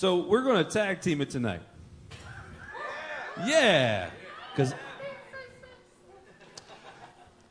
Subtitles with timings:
[0.00, 1.60] So we're going to tag team it tonight.
[3.44, 4.08] Yeah,
[4.50, 4.72] because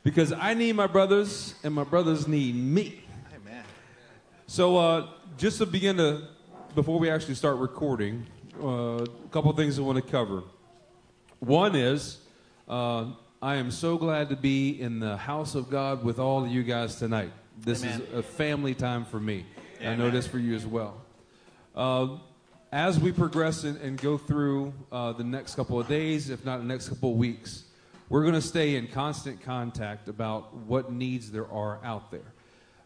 [0.02, 3.04] because I need my brothers and my brothers need me.
[3.32, 3.62] Amen.
[4.48, 5.06] So uh,
[5.38, 6.26] just to begin to,
[6.74, 8.26] before we actually start recording,
[8.60, 10.42] uh, a couple things I want to cover.
[11.38, 12.18] One is
[12.68, 16.50] uh, I am so glad to be in the house of God with all of
[16.50, 17.30] you guys tonight.
[17.60, 18.00] This Amen.
[18.00, 19.46] is a family time for me.
[19.80, 21.00] I know this for you as well.
[22.72, 26.58] As we progress and, and go through uh, the next couple of days, if not
[26.58, 27.64] the next couple of weeks,
[28.08, 32.32] we're going to stay in constant contact about what needs there are out there.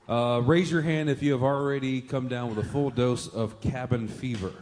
[0.08, 3.60] Uh, raise your hand if you have already come down with a full dose of
[3.60, 4.54] cabin fever.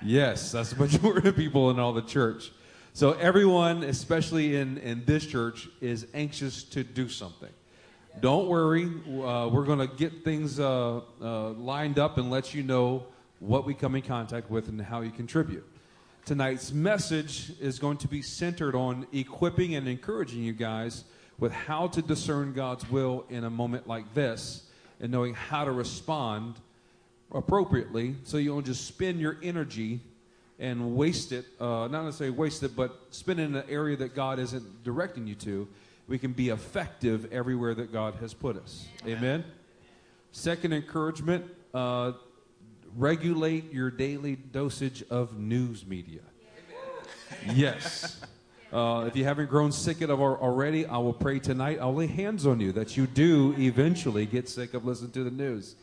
[0.00, 2.52] Yes, that's the majority of people in all the church.
[2.92, 7.50] So everyone, especially in, in this church, is anxious to do something.
[8.20, 12.62] Don't worry, uh, we're going to get things uh, uh, lined up and let you
[12.62, 13.06] know
[13.40, 15.64] what we come in contact with and how you contribute.
[16.24, 21.04] Tonight's message is going to be centered on equipping and encouraging you guys
[21.38, 24.64] with how to discern God's will in a moment like this
[25.00, 26.56] and knowing how to respond
[27.32, 30.00] appropriately so you don't just spend your energy
[30.58, 34.14] and waste it, uh, not necessarily waste it, but spend it in an area that
[34.14, 35.66] God isn't directing you to.
[36.06, 38.86] We can be effective everywhere that God has put us.
[39.06, 39.42] Amen.
[40.32, 42.12] Second encouragement uh,
[42.96, 46.20] regulate your daily dosage of news media.
[47.54, 48.20] Yes.
[48.72, 51.78] Uh, if you haven't grown sick of it already, I will pray tonight.
[51.80, 55.30] I'll lay hands on you that you do eventually get sick of listening to the
[55.30, 55.74] news.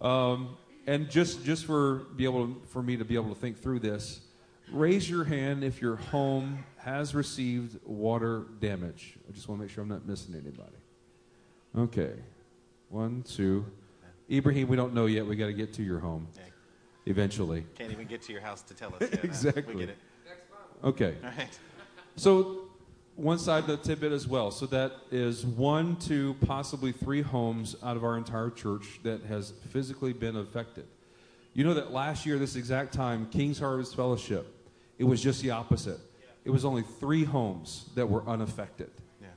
[0.00, 0.56] Um,
[0.86, 3.80] and just just for be able to, for me to be able to think through
[3.80, 4.20] this,
[4.72, 9.18] raise your hand if your home has received water damage.
[9.28, 10.76] I just want to make sure I'm not missing anybody.
[11.76, 12.12] Okay,
[12.88, 13.66] one, two.
[14.30, 15.26] Ibrahim, we don't know yet.
[15.26, 16.42] We got to get to your home Yeah.
[17.06, 17.64] eventually.
[17.76, 19.00] Can't even get to your house to tell us.
[19.00, 19.20] yet, huh?
[19.22, 19.74] Exactly.
[19.74, 19.98] We get it.
[20.84, 21.16] Okay.
[21.24, 21.58] All right.
[22.16, 22.64] So,
[23.16, 24.50] one side of the tidbit as well.
[24.50, 29.52] So, that is one, two, possibly three homes out of our entire church that has
[29.70, 30.86] physically been affected.
[31.54, 34.46] You know that last year, this exact time, King's Harvest Fellowship,
[34.98, 35.98] it was just the opposite.
[36.44, 38.90] It was only three homes that were unaffected.
[39.20, 39.28] Yeah.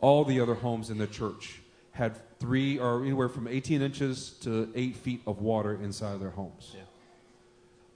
[0.00, 1.60] All the other homes in the church
[1.90, 6.30] had three or anywhere from 18 inches to eight feet of water inside of their
[6.30, 6.72] homes.
[6.74, 6.80] Yeah.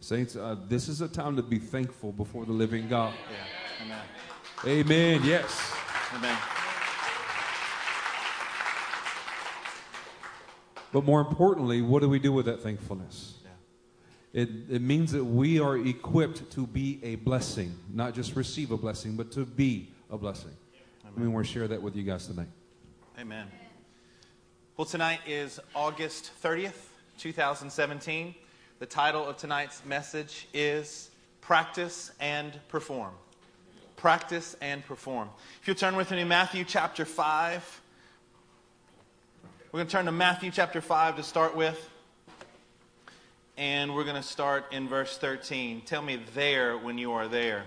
[0.00, 3.14] Saints, uh, this is a time to be thankful before the living God.
[3.30, 3.86] Yeah.
[3.86, 4.02] Amen.
[4.66, 5.20] Amen.
[5.24, 5.72] Yes.
[6.14, 6.36] Amen.
[10.92, 13.38] But more importantly, what do we do with that thankfulness?
[13.42, 14.42] Yeah.
[14.42, 18.76] It, it means that we are equipped to be a blessing, not just receive a
[18.76, 20.52] blessing, but to be a blessing.
[21.04, 22.48] I mean, we're share that with you guys tonight.
[23.18, 23.46] Amen.
[24.76, 28.34] Well, tonight is August 30th, 2017.
[28.80, 33.12] The title of tonight's message is Practice and Perform.
[33.94, 35.28] Practice and Perform.
[35.62, 37.80] If you'll turn with me to Matthew chapter 5.
[39.70, 41.88] We're going to turn to Matthew chapter 5 to start with.
[43.56, 45.82] And we're going to start in verse 13.
[45.82, 47.66] Tell me there when you are there.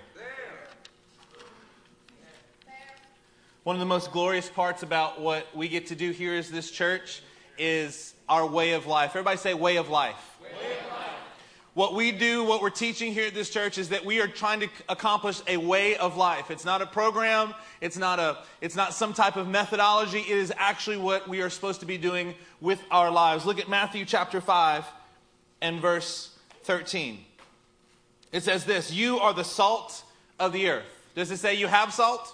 [3.68, 6.72] One of the most glorious parts about what we get to do here as this
[6.72, 7.22] church
[7.58, 9.10] is our way of life.
[9.10, 10.16] Everybody say way of life.
[11.74, 14.62] What we do, what we're teaching here at this church is that we are trying
[14.62, 16.50] to accomplish a way of life.
[16.50, 20.20] It's not a program, it's not a it's not some type of methodology.
[20.20, 23.46] It is actually what we are supposed to be doing with our lives.
[23.46, 24.86] Look at Matthew chapter 5
[25.60, 26.30] and verse
[26.64, 27.20] 13.
[28.32, 30.04] It says this, "You are the salt
[30.40, 30.86] of the earth."
[31.16, 32.34] Does it say you have salt?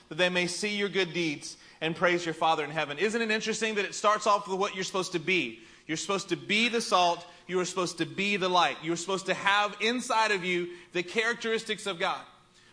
[0.11, 2.97] that they may see your good deeds and praise your Father in heaven.
[2.97, 5.61] Isn't it interesting that it starts off with what you're supposed to be?
[5.87, 7.25] You're supposed to be the salt.
[7.47, 8.75] You are supposed to be the light.
[8.83, 12.19] You're supposed to have inside of you the characteristics of God.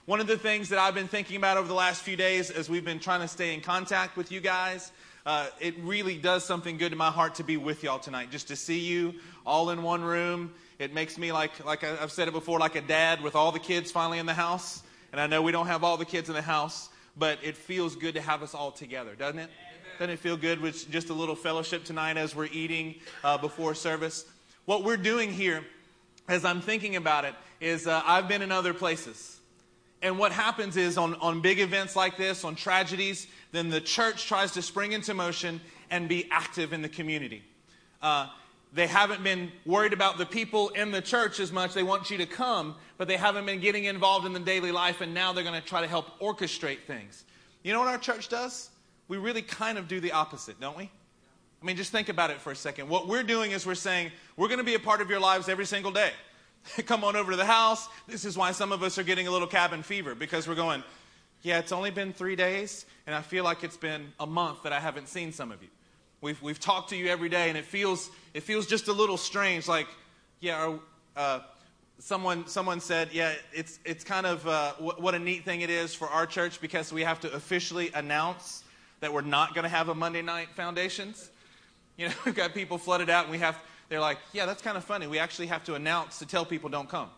[0.05, 2.69] One of the things that I've been thinking about over the last few days as
[2.69, 4.91] we've been trying to stay in contact with you guys,
[5.25, 8.33] uh, it really does something good to my heart to be with y'all tonight.
[8.33, 9.15] Just to see you
[9.47, 10.53] all in one room.
[10.81, 13.61] It makes me like, like I've said it before, like a dad with all the
[13.61, 14.83] kids finally in the house.
[15.13, 17.97] And I know we don't have all the kids in the house, but it feels
[17.97, 19.51] good to have us all together, doesn't it?
[19.99, 22.95] Doesn't it feel good with just a little fellowship tonight as we're eating
[23.25, 24.25] uh, before service?
[24.65, 25.65] What we're doing here
[26.29, 29.41] as I'm thinking about it, is uh, I've been in other places.
[30.03, 34.27] And what happens is on, on big events like this, on tragedies, then the church
[34.27, 35.61] tries to spring into motion
[35.91, 37.43] and be active in the community.
[38.01, 38.29] Uh,
[38.73, 41.75] they haven't been worried about the people in the church as much.
[41.75, 45.01] They want you to come, but they haven't been getting involved in the daily life,
[45.01, 47.25] and now they're going to try to help orchestrate things.
[47.63, 48.71] You know what our church does?
[49.09, 50.91] We really kind of do the opposite, don't we?
[51.61, 52.89] I mean, just think about it for a second.
[52.89, 55.49] What we're doing is we're saying, we're going to be a part of your lives
[55.49, 56.13] every single day.
[56.87, 57.89] Come on over to the house.
[58.07, 60.85] This is why some of us are getting a little cabin fever because we're going,
[61.43, 64.73] yeah, it's only been three days, and I feel like it's been a month that
[64.73, 65.69] I haven't seen some of you.
[66.21, 69.17] We've, we've talked to you every day, and it feels, it feels just a little
[69.17, 69.69] strange.
[69.69, 69.87] Like,
[70.41, 70.77] yeah,
[71.17, 71.41] uh,
[72.01, 75.71] someone, someone said, yeah, it's, it's kind of uh, what, what a neat thing it
[75.71, 78.65] is for our church because we have to officially announce
[78.99, 81.31] that we're not going to have a Monday night foundations.
[81.97, 83.57] You know, we've got people flooded out, and we have,
[83.89, 85.07] they're like, yeah, that's kind of funny.
[85.07, 87.11] We actually have to announce to tell people don't come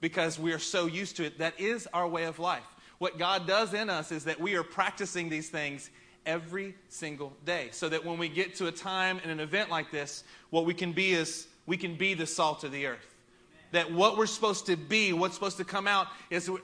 [0.00, 1.38] because we are so used to it.
[1.38, 2.64] That is our way of life.
[2.98, 5.90] What God does in us is that we are practicing these things
[6.26, 7.68] every single day.
[7.72, 10.74] So that when we get to a time and an event like this, what we
[10.74, 13.14] can be is we can be the salt of the earth.
[13.72, 16.60] That what we're supposed to be, what's supposed to come out, is you're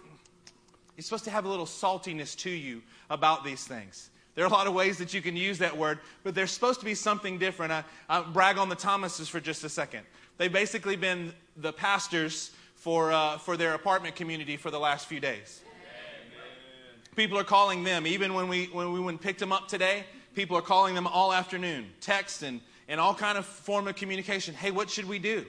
[0.99, 4.11] supposed to have a little saltiness to you about these things.
[4.35, 6.81] There are a lot of ways that you can use that word, but there's supposed
[6.81, 7.73] to be something different.
[7.73, 10.07] I, I brag on the Thomases for just a second.
[10.39, 15.21] They've basically been the pastors for, uh, for their apartment community for the last few
[15.21, 15.61] days.
[17.15, 20.05] People are calling them, even when we, when we went picked them up today,
[20.35, 24.55] people are calling them all afternoon, text and, and all kind of form of communication.
[24.55, 25.45] Hey, what should we do?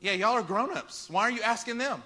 [0.00, 1.08] Yeah, y'all are grown-ups.
[1.08, 2.02] Why are you asking them?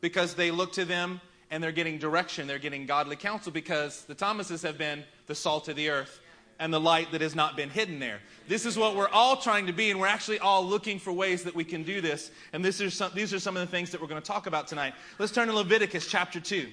[0.00, 1.20] Because they look to them
[1.50, 5.68] and they're getting direction, they're getting godly counsel because the Thomases have been the salt
[5.68, 6.20] of the earth
[6.60, 8.20] and the light that has not been hidden there.
[8.46, 11.42] This is what we're all trying to be, and we're actually all looking for ways
[11.42, 12.30] that we can do this.
[12.52, 14.46] And this is some, these are some of the things that we're going to talk
[14.46, 14.94] about tonight.
[15.18, 16.68] Let's turn to Leviticus chapter 2.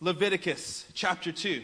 [0.00, 1.62] Leviticus chapter 2.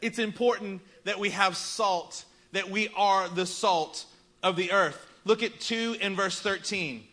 [0.00, 4.06] It's important that we have salt, that we are the salt
[4.42, 5.06] of the earth.
[5.24, 7.04] Look at 2 in verse 13.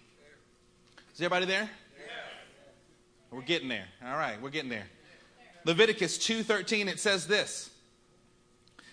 [1.14, 1.70] Is everybody there?
[3.32, 3.88] We're getting there.
[4.06, 4.88] All right, we're getting there.
[5.66, 7.70] Leviticus 2:13 it says this.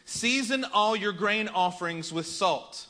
[0.04, 2.86] Season all your grain offerings with salt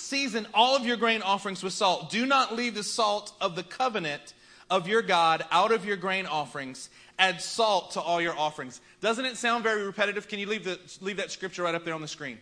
[0.00, 2.10] Season all of your grain offerings with salt.
[2.10, 4.34] Do not leave the salt of the covenant
[4.68, 6.90] of your God out of your grain offerings.
[7.18, 8.80] Add salt to all your offerings.
[9.00, 10.26] Doesn't it sound very repetitive?
[10.26, 12.38] Can you leave, the, leave that scripture right up there on the screen?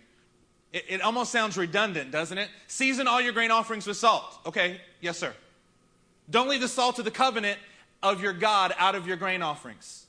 [0.72, 2.49] It, it almost sounds redundant, doesn't it?
[2.66, 4.38] Season all your grain offerings with salt.
[4.46, 5.34] Okay, yes, sir.
[6.31, 7.58] Don't leave the salt of the covenant
[8.02, 10.06] of your God out of your grain offerings.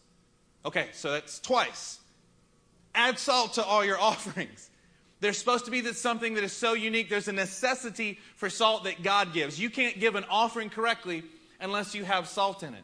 [0.65, 1.99] Okay, so that's twice.
[2.93, 4.68] Add salt to all your offerings.
[5.21, 7.09] There's supposed to be that something that is so unique.
[7.09, 9.59] There's a necessity for salt that God gives.
[9.59, 11.23] You can't give an offering correctly
[11.59, 12.83] unless you have salt in it.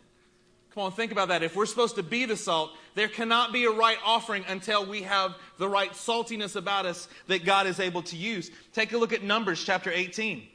[0.73, 1.41] Come on, think about that.
[1.41, 5.03] If we're supposed to be the salt, there cannot be a right offering until we
[5.03, 8.51] have the right saltiness about us that God is able to use.
[8.73, 10.45] Take a look at Numbers chapter 18.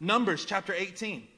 [0.00, 1.28] Numbers chapter 18.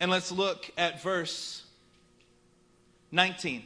[0.00, 1.62] And let's look at verse
[3.12, 3.64] 19.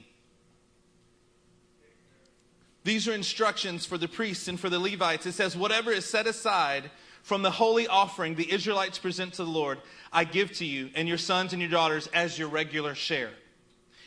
[2.82, 5.24] These are instructions for the priests and for the Levites.
[5.26, 6.90] It says, Whatever is set aside
[7.22, 9.78] from the holy offering the Israelites present to the Lord,
[10.12, 13.30] I give to you and your sons and your daughters as your regular share.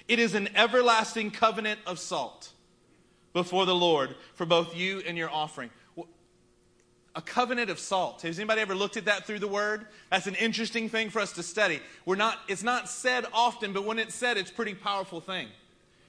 [0.07, 2.51] It is an everlasting covenant of salt
[3.33, 5.71] before the Lord for both you and your offering
[7.17, 8.21] a covenant of salt.
[8.21, 9.87] Has anybody ever looked at that through the word?
[10.11, 11.81] That's an interesting thing for us to study.
[12.05, 15.47] We're not, it's not said often, but when it's said, it's a pretty powerful thing.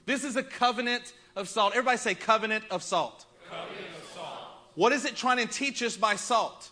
[0.04, 1.72] This is a covenant of salt.
[1.72, 3.24] Everybody say covenant of salt.
[3.48, 4.38] Covenant of salt.
[4.74, 6.70] What is it trying to teach us by salt?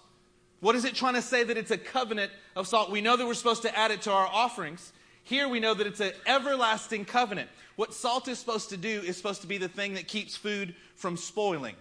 [0.61, 2.90] What is it trying to say that it's a covenant of salt?
[2.90, 4.93] We know that we're supposed to add it to our offerings.
[5.23, 7.49] Here we know that it's an everlasting covenant.
[7.76, 10.75] What salt is supposed to do is supposed to be the thing that keeps food
[10.95, 11.75] from spoiling.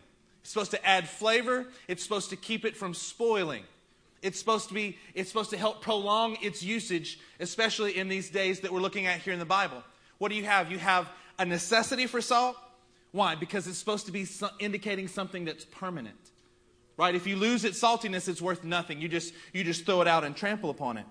[0.46, 1.66] It's supposed to add flavor.
[1.88, 3.64] It's supposed to keep it from spoiling.
[4.22, 8.60] It's supposed to be, it's supposed to help prolong its usage, especially in these days
[8.60, 9.84] that we're looking at here in the Bible.
[10.20, 10.72] What do you have?
[10.72, 11.10] You have
[11.40, 12.58] a necessity for salt.
[13.12, 13.34] Why?
[13.34, 14.28] Because it's supposed to be
[14.60, 16.30] indicating something that's permanent.
[16.96, 17.16] Right?
[17.16, 19.02] If you lose its saltiness, it's worth nothing.
[19.02, 21.08] You just, you just throw it out and trample upon it.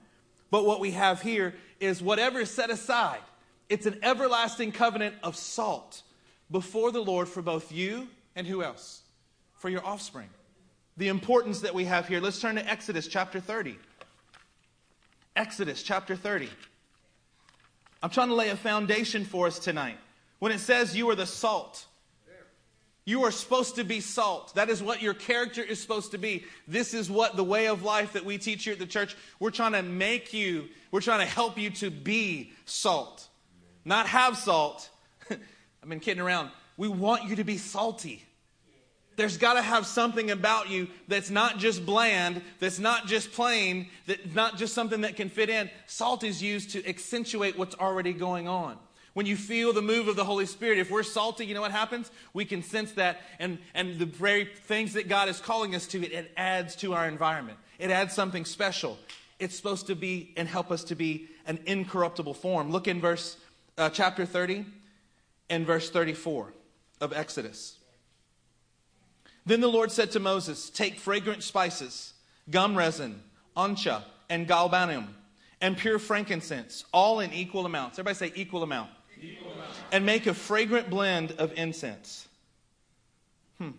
[0.52, 3.22] But what we have here is whatever is set aside,
[3.68, 6.02] it's an everlasting covenant of salt
[6.52, 9.00] before the Lord for both you and who else?
[9.64, 10.28] For your offspring.
[10.98, 12.20] The importance that we have here.
[12.20, 13.78] Let's turn to Exodus chapter 30.
[15.36, 16.50] Exodus chapter 30.
[18.02, 19.96] I'm trying to lay a foundation for us tonight.
[20.38, 21.86] When it says you are the salt,
[23.06, 24.54] you are supposed to be salt.
[24.54, 26.44] That is what your character is supposed to be.
[26.68, 29.16] This is what the way of life that we teach here at the church.
[29.40, 33.28] We're trying to make you, we're trying to help you to be salt.
[33.86, 34.90] Not have salt.
[35.30, 36.50] I've been kidding around.
[36.76, 38.26] We want you to be salty.
[39.16, 43.88] There's got to have something about you that's not just bland, that's not just plain,
[44.06, 45.70] that's not just something that can fit in.
[45.86, 48.76] Salt is used to accentuate what's already going on.
[49.12, 51.70] When you feel the move of the Holy Spirit, if we're salty, you know what
[51.70, 52.10] happens?
[52.32, 56.02] We can sense that, and, and the very things that God is calling us to,
[56.04, 57.58] it, it adds to our environment.
[57.78, 58.98] It adds something special.
[59.38, 62.72] It's supposed to be and help us to be an incorruptible form.
[62.72, 63.36] Look in verse
[63.78, 64.66] uh, chapter 30
[65.48, 66.52] and verse 34
[67.00, 67.78] of Exodus.
[69.46, 72.14] Then the Lord said to Moses, Take fragrant spices,
[72.50, 73.22] gum resin,
[73.56, 75.08] onycha, and galbanum,
[75.60, 77.98] and pure frankincense, all in equal amounts.
[77.98, 78.90] Everybody say equal amount
[79.92, 82.28] and make a fragrant blend of incense.
[83.58, 83.70] Hmm.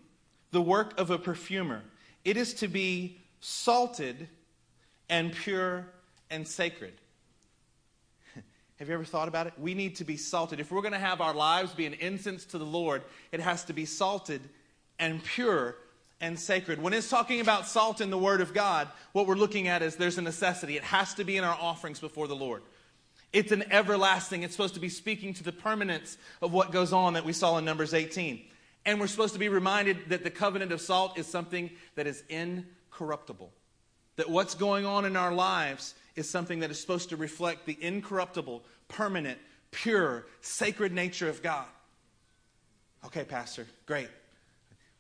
[0.51, 1.81] The work of a perfumer.
[2.24, 4.27] It is to be salted
[5.10, 5.88] and pure
[6.29, 6.93] and sacred.
[8.77, 9.53] Have you ever thought about it?
[9.57, 10.60] We need to be salted.
[10.60, 13.63] If we're going to have our lives be an incense to the Lord, it has
[13.65, 14.41] to be salted
[15.00, 15.75] and pure
[16.22, 16.82] and sacred.
[16.82, 19.96] When it's talking about salt in the Word of God, what we're looking at is
[19.96, 20.78] there's a necessity.
[20.78, 22.64] It has to be in our offerings before the Lord.
[23.34, 24.44] It's an everlasting.
[24.44, 27.58] It's supposed to be speaking to the permanence of what goes on that we saw
[27.58, 28.42] in Numbers 18.
[28.86, 32.24] And we're supposed to be reminded that the covenant of salt is something that is
[32.30, 33.52] incorruptible.
[34.16, 37.78] That what's going on in our lives is something that is supposed to reflect the
[37.82, 39.38] incorruptible, permanent,
[39.72, 41.68] pure, sacred nature of God.
[43.06, 44.08] Okay, Pastor, great.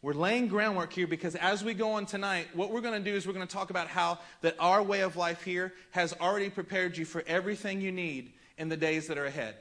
[0.01, 3.15] We're laying groundwork here because as we go on tonight, what we're going to do
[3.15, 6.49] is we're going to talk about how that our way of life here has already
[6.49, 9.55] prepared you for everything you need in the days that are ahead.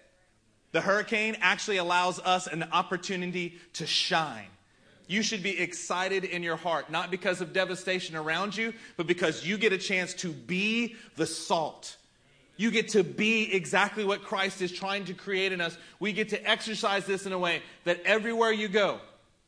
[0.73, 4.49] The hurricane actually allows us an opportunity to shine.
[5.07, 9.47] You should be excited in your heart, not because of devastation around you, but because
[9.47, 11.97] you get a chance to be the salt.
[12.57, 15.76] You get to be exactly what Christ is trying to create in us.
[16.00, 19.00] We get to exercise this in a way that everywhere you go,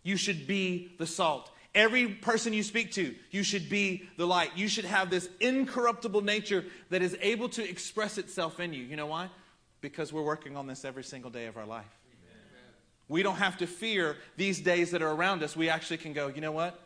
[0.07, 1.51] you should be the salt.
[1.75, 4.51] Every person you speak to, you should be the light.
[4.55, 8.85] You should have this incorruptible nature that is able to express itself in you.
[8.85, 9.29] You know why?
[9.81, 11.85] Because we're working on this every single day of our life.
[12.25, 12.41] Amen.
[13.09, 15.57] We don't have to fear these days that are around us.
[15.57, 16.81] We actually can go, you know what?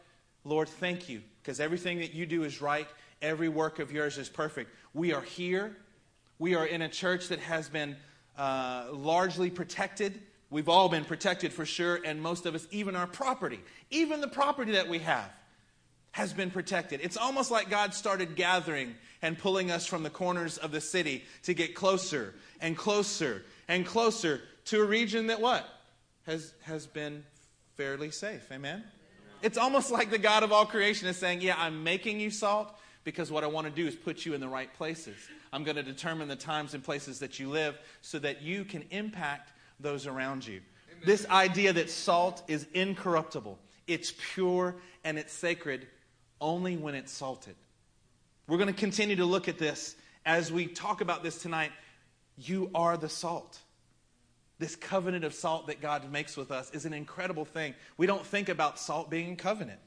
[0.45, 2.89] Lord, thank you, because everything that you do is right.
[3.21, 4.71] Every work of yours is perfect.
[4.95, 5.77] We are here.
[6.39, 7.97] We are in a church that has been
[8.39, 13.07] uh, largely protected We've all been protected for sure, and most of us, even our
[13.07, 15.31] property, even the property that we have,
[16.13, 17.01] has been protected.
[17.03, 21.25] It's almost like God started gathering and pulling us from the corners of the city
[21.45, 25.65] to get closer and closer and closer to a region that what?
[26.27, 27.25] Has, has been
[27.77, 28.51] fairly safe.
[28.51, 28.83] Amen?
[29.43, 32.75] It's almost like the God of all creation is saying, Yeah, I'm making you salt
[33.05, 35.17] because what I want to do is put you in the right places.
[35.53, 38.85] I'm going to determine the times and places that you live so that you can
[38.91, 40.61] impact those around you.
[40.91, 41.03] Amen.
[41.07, 45.87] This idea that salt is incorruptible, it's pure and it's sacred
[46.41, 47.57] only when it's salted.
[48.47, 49.97] We're going to continue to look at this
[50.27, 51.71] as we talk about this tonight.
[52.37, 53.59] You are the salt.
[54.59, 57.75] This covenant of salt that God makes with us is an incredible thing.
[57.97, 59.81] We don't think about salt being a covenant.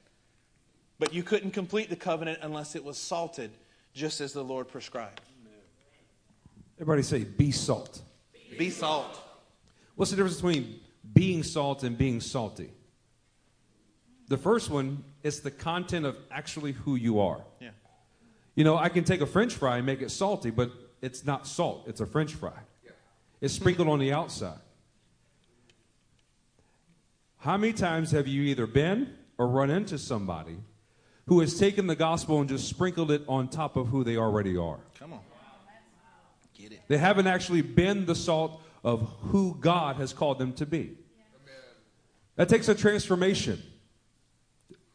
[0.98, 3.52] But you couldn't complete the covenant unless it was salted,
[3.94, 5.22] just as the Lord prescribed.
[6.80, 8.02] Everybody say, be salt.
[8.58, 9.20] Be salt.
[9.96, 10.80] What's the difference between
[11.14, 12.72] being salt and being salty?
[14.28, 17.42] The first one is the content of actually who you are.
[17.60, 17.70] Yeah.
[18.56, 20.72] You know, I can take a french fry and make it salty, but
[21.02, 22.54] it's not salt, it's a french fry.
[22.84, 22.92] Yeah.
[23.42, 24.60] It's sprinkled on the outside.
[27.38, 30.56] How many times have you either been or run into somebody
[31.26, 34.56] who has taken the gospel and just sprinkled it on top of who they already
[34.56, 34.80] are?
[34.98, 35.20] Come on.
[36.58, 36.82] Get it.
[36.88, 40.98] They haven't actually been the salt of who God has called them to be.
[42.36, 43.62] That takes a transformation.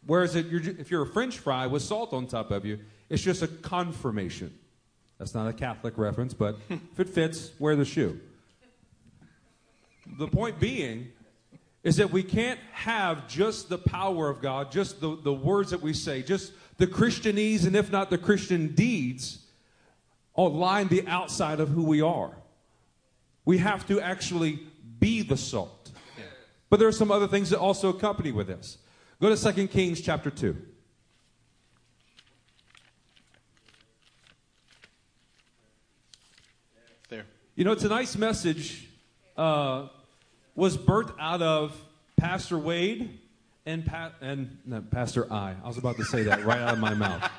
[0.06, 3.48] Whereas if you're a french fry with salt on top of you, it's just a
[3.48, 4.52] confirmation.
[5.18, 8.20] That's not a Catholic reference, but if it fits, wear the shoe.
[10.18, 11.08] The point being
[11.82, 15.80] is that we can't have just the power of God, just the, the words that
[15.80, 19.40] we say, just the Christianese, and if not the Christian deeds,
[20.36, 22.36] line the outside of who we are.
[23.48, 24.60] We have to actually
[25.00, 25.90] be the salt.
[26.68, 28.76] But there are some other things that also accompany with this.
[29.22, 30.54] Go to 2 Kings chapter 2.
[37.08, 37.24] There.
[37.54, 38.86] You know, tonight's message
[39.34, 39.88] uh,
[40.54, 41.74] was birthed out of
[42.18, 43.18] Pastor Wade
[43.64, 45.54] and pa- and no, Pastor I.
[45.64, 47.30] I was about to say that right out of my mouth.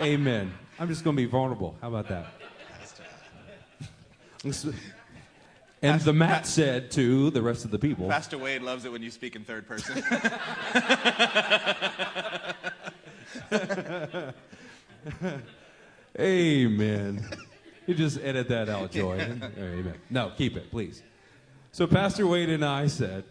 [0.00, 0.54] Amen.
[0.78, 1.76] I'm just going to be vulnerable.
[1.80, 2.26] How about that?
[5.84, 8.08] And the Matt said to the rest of the people.
[8.08, 10.02] Pastor Wade loves it when you speak in third person.
[16.18, 17.28] Amen.
[17.86, 19.20] You just edit that out, Joy.
[19.20, 19.94] Amen.
[20.08, 21.02] No, keep it, please.
[21.70, 23.24] So, Pastor Wade and I said,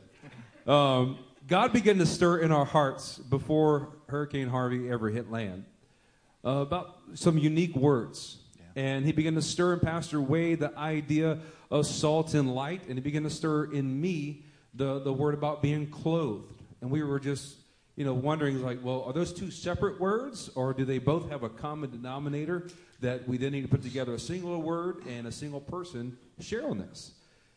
[0.68, 1.18] um,
[1.48, 5.66] God began to stir in our hearts before Hurricane Harvey ever hit land
[6.46, 8.38] uh, about some unique words.
[8.76, 11.40] And he began to stir in Pastor Wade the idea
[11.74, 15.60] of salt and light, and he began to stir in me the, the word about
[15.60, 16.54] being clothed.
[16.82, 17.56] And we were just,
[17.96, 21.42] you know, wondering, like, well, are those two separate words, or do they both have
[21.42, 22.68] a common denominator
[23.00, 26.70] that we then need to put together a singular word and a single person share
[26.70, 27.14] on this?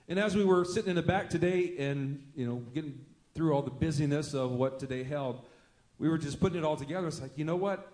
[0.08, 2.98] And as we were sitting in the back today and, you know, getting
[3.34, 5.44] through all the busyness of what today held,
[5.98, 7.06] we were just putting it all together.
[7.06, 7.92] It's like, you know what?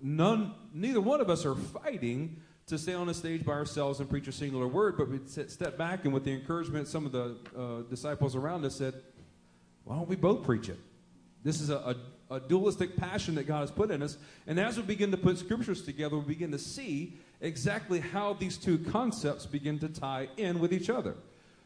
[0.00, 4.08] None, neither one of us are fighting to stay on the stage by ourselves and
[4.08, 7.36] preach a singular word, but we step back and with the encouragement, some of the
[7.56, 8.94] uh, disciples around us said,
[9.84, 10.78] why don't we both preach it?
[11.42, 11.96] This is a,
[12.30, 14.16] a, a, dualistic passion that God has put in us.
[14.46, 18.56] And as we begin to put scriptures together, we begin to see exactly how these
[18.56, 21.16] two concepts begin to tie in with each other.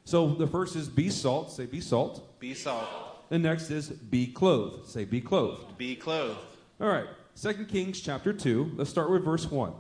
[0.05, 1.52] So the first is be salt.
[1.52, 2.40] Say be salt.
[2.40, 3.28] Be salt.
[3.28, 4.88] The next is be clothed.
[4.88, 5.78] Say be clothed.
[5.78, 6.38] Be clothed.
[6.81, 7.07] All right.
[7.37, 8.73] Second Kings chapter 2.
[8.76, 9.73] Let's start with verse 1.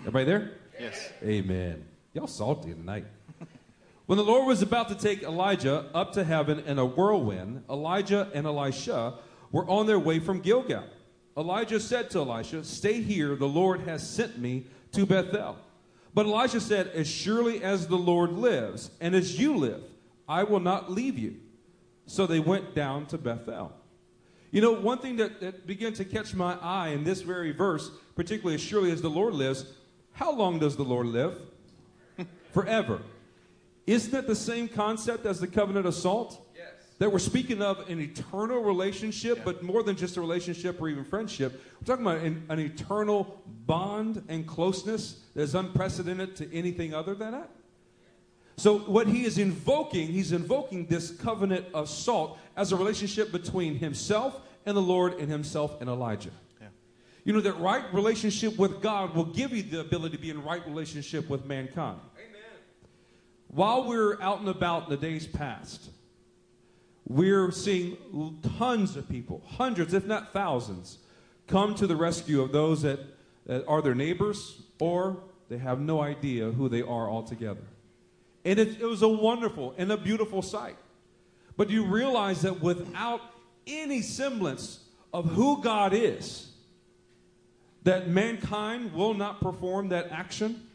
[0.00, 0.52] Everybody there?
[0.78, 1.12] Yes.
[1.22, 1.84] Amen.
[2.12, 3.06] Y'all salty tonight.
[4.06, 8.30] when the Lord was about to take Elijah up to heaven in a whirlwind, Elijah
[8.34, 9.14] and Elisha
[9.50, 10.84] were on their way from Gilgal.
[11.36, 15.56] Elijah said to Elisha, Stay here, the Lord has sent me to Bethel.
[16.12, 19.82] But Elisha said, As surely as the Lord lives, and as you live,
[20.28, 21.36] I will not leave you.
[22.06, 23.72] So they went down to Bethel.
[24.50, 27.90] You know, one thing that, that began to catch my eye in this very verse,
[28.14, 29.66] particularly as surely as the Lord lives,
[30.14, 31.36] how long does the Lord live?
[32.52, 33.02] Forever.
[33.86, 36.40] Isn't that the same concept as the covenant of salt?
[36.56, 36.64] Yes.
[36.98, 39.44] That we're speaking of an eternal relationship, yeah.
[39.44, 41.60] but more than just a relationship or even friendship.
[41.80, 47.14] We're talking about an, an eternal bond and closeness that is unprecedented to anything other
[47.14, 47.50] than that.
[48.56, 53.76] So, what he is invoking, he's invoking this covenant of salt as a relationship between
[53.76, 56.30] himself and the Lord and himself and Elijah.
[57.24, 60.42] You know, that right relationship with God will give you the ability to be in
[60.42, 61.98] right relationship with mankind.
[62.16, 62.42] Amen.
[63.48, 65.90] While we're out and about in the days past,
[67.06, 67.96] we're seeing
[68.58, 70.98] tons of people, hundreds, if not thousands,
[71.46, 73.00] come to the rescue of those that,
[73.46, 77.64] that are their neighbors or they have no idea who they are altogether.
[78.44, 80.76] And it, it was a wonderful and a beautiful sight.
[81.56, 83.20] But you realize that without
[83.66, 84.80] any semblance
[85.12, 86.50] of who God is,
[87.84, 90.66] that mankind will not perform that action?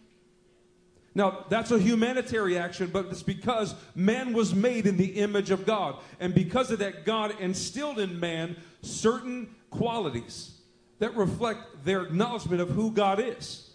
[1.15, 5.65] Now, that's a humanitarian action, but it's because man was made in the image of
[5.65, 5.98] God.
[6.19, 10.52] And because of that, God instilled in man certain qualities
[11.00, 13.72] that reflect their acknowledgement of who God is.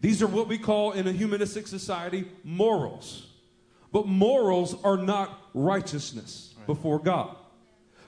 [0.00, 3.26] These are what we call in a humanistic society morals.
[3.92, 7.36] But morals are not righteousness before God.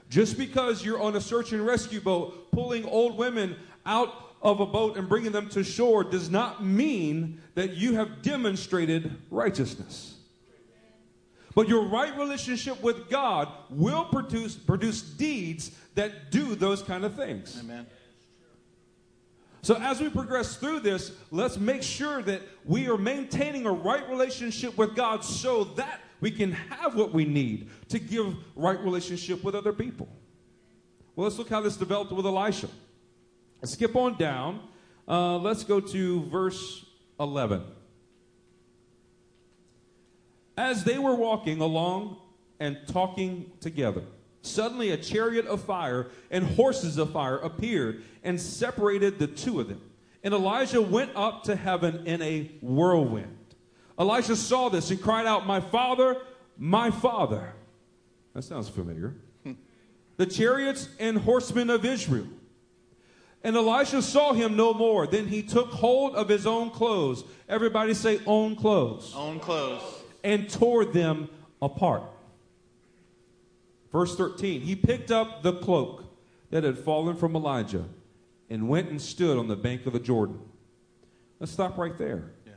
[0.09, 4.65] Just because you're on a search and rescue boat pulling old women out of a
[4.65, 10.15] boat and bringing them to shore does not mean that you have demonstrated righteousness.
[11.53, 17.15] But your right relationship with God will produce, produce deeds that do those kind of
[17.15, 17.57] things.
[17.59, 17.85] Amen.
[19.63, 24.07] So, as we progress through this, let's make sure that we are maintaining a right
[24.09, 29.43] relationship with God so that we can have what we need to give right relationship
[29.43, 30.07] with other people.
[31.15, 32.69] Well, let's look how this developed with Elisha.
[33.63, 34.61] Skip on down.
[35.07, 36.85] Uh, let's go to verse
[37.19, 37.63] 11.
[40.57, 42.17] As they were walking along
[42.59, 44.03] and talking together,
[44.41, 49.67] suddenly a chariot of fire and horses of fire appeared and separated the two of
[49.67, 49.81] them.
[50.23, 53.37] And Elijah went up to heaven in a whirlwind.
[53.99, 56.17] Elijah saw this and cried out, My father,
[56.57, 57.53] my father.
[58.33, 59.15] That sounds familiar.
[60.17, 62.27] the chariots and horsemen of Israel.
[63.43, 65.07] And Elisha saw him no more.
[65.07, 67.23] Then he took hold of his own clothes.
[67.49, 69.13] Everybody say, own clothes.
[69.15, 69.81] Own clothes.
[70.23, 71.29] And tore them
[71.61, 72.03] apart.
[73.91, 76.05] Verse 13 He picked up the cloak
[76.51, 77.85] that had fallen from Elijah
[78.49, 80.39] and went and stood on the bank of the Jordan.
[81.39, 82.31] Let's stop right there.
[82.45, 82.53] Yeah.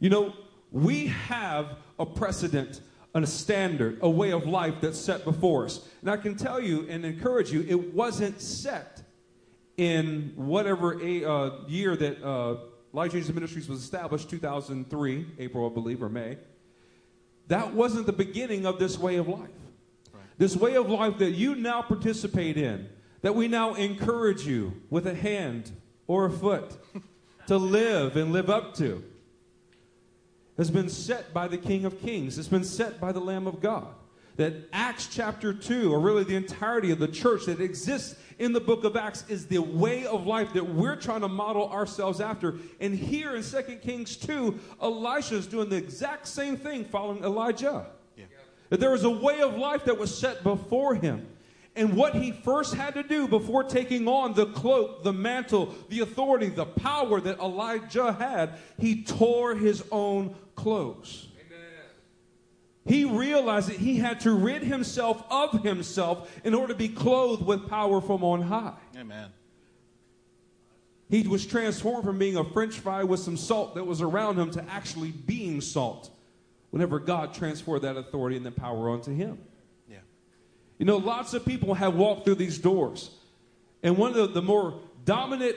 [0.00, 0.34] You know,
[0.70, 2.82] we have a precedent,
[3.14, 5.88] a standard, a way of life that's set before us.
[6.02, 8.97] And I can tell you and encourage you, it wasn't set
[9.78, 12.56] in whatever a, uh, year that uh,
[12.92, 16.36] Life Changing Ministries was established, 2003, April, I believe, or May.
[17.46, 19.48] That wasn't the beginning of this way of life.
[20.36, 22.88] This way of life that you now participate in,
[23.22, 25.72] that we now encourage you with a hand
[26.06, 26.76] or a foot
[27.46, 29.02] to live and live up to,
[30.56, 32.36] has been set by the King of Kings.
[32.36, 33.94] It's been set by the Lamb of God.
[34.38, 38.60] That Acts chapter 2, or really the entirety of the church that exists in the
[38.60, 42.54] book of Acts, is the way of life that we're trying to model ourselves after.
[42.80, 47.86] And here in 2 Kings 2, Elisha is doing the exact same thing following Elijah.
[48.16, 48.24] Yeah.
[48.70, 51.26] That there was a way of life that was set before him.
[51.74, 56.00] And what he first had to do before taking on the cloak, the mantle, the
[56.00, 61.27] authority, the power that Elijah had, he tore his own clothes.
[62.88, 67.44] He realized that he had to rid himself of himself in order to be clothed
[67.44, 68.72] with power from on high.
[68.96, 69.28] Amen.
[71.10, 74.50] He was transformed from being a french fry with some salt that was around him
[74.52, 76.10] to actually being salt
[76.70, 79.38] whenever God transferred that authority and the power onto him.
[79.88, 79.98] Yeah.
[80.78, 83.10] You know, lots of people have walked through these doors.
[83.82, 85.56] And one of the, the more dominant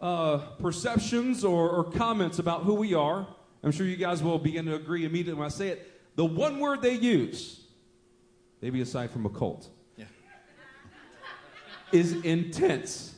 [0.00, 3.26] uh, perceptions or, or comments about who we are,
[3.62, 6.58] I'm sure you guys will begin to agree immediately when I say it, the one
[6.60, 7.60] word they use,
[8.60, 10.04] maybe aside from a cult, yeah.
[11.92, 13.14] is intense.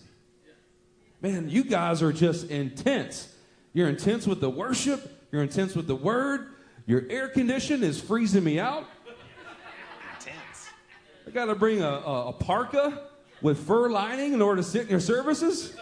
[1.21, 3.33] Man, you guys are just intense.
[3.73, 6.49] You're intense with the worship, you're intense with the word,
[6.87, 8.87] your air condition is freezing me out.
[10.19, 10.69] Intense.
[11.27, 13.09] I got to bring a, a, a parka
[13.41, 15.77] with fur lining in order to sit in your services.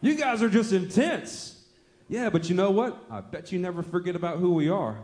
[0.00, 1.64] You guys are just intense.
[2.08, 3.02] Yeah, but you know what?
[3.10, 4.98] I bet you never forget about who we are.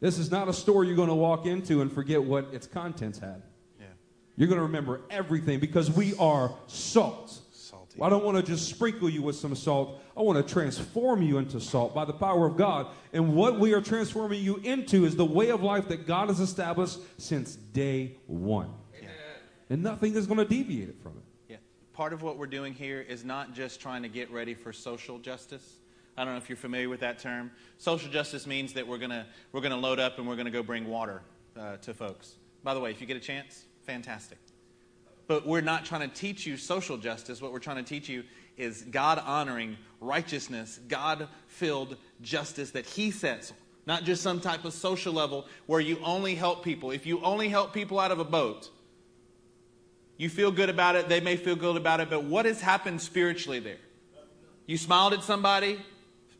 [0.00, 3.18] This is not a store you're going to walk into and forget what its contents
[3.18, 3.42] had.
[3.80, 3.86] Yeah.
[4.36, 7.40] You're going to remember everything because we are salt.
[7.50, 8.00] Salty.
[8.00, 10.00] I don't want to just sprinkle you with some salt.
[10.16, 12.86] I want to transform you into salt by the power of God.
[13.12, 16.38] And what we are transforming you into is the way of life that God has
[16.38, 18.70] established since day one.
[19.02, 19.08] Yeah.
[19.68, 21.24] And nothing is going to deviate it from it.
[21.48, 21.56] Yeah.
[21.92, 25.18] Part of what we're doing here is not just trying to get ready for social
[25.18, 25.78] justice.
[26.18, 27.52] I don't know if you're familiar with that term.
[27.78, 30.64] Social justice means that we're going we're gonna load up and we're going to go
[30.64, 31.22] bring water
[31.56, 32.34] uh, to folks.
[32.64, 34.38] By the way, if you get a chance, fantastic.
[35.28, 37.40] But we're not trying to teach you social justice.
[37.40, 38.24] What we're trying to teach you
[38.56, 43.52] is God honoring righteousness, God filled justice that He sets.
[43.86, 46.90] Not just some type of social level where you only help people.
[46.90, 48.70] If you only help people out of a boat,
[50.16, 53.00] you feel good about it, they may feel good about it, but what has happened
[53.00, 53.78] spiritually there?
[54.66, 55.78] You smiled at somebody,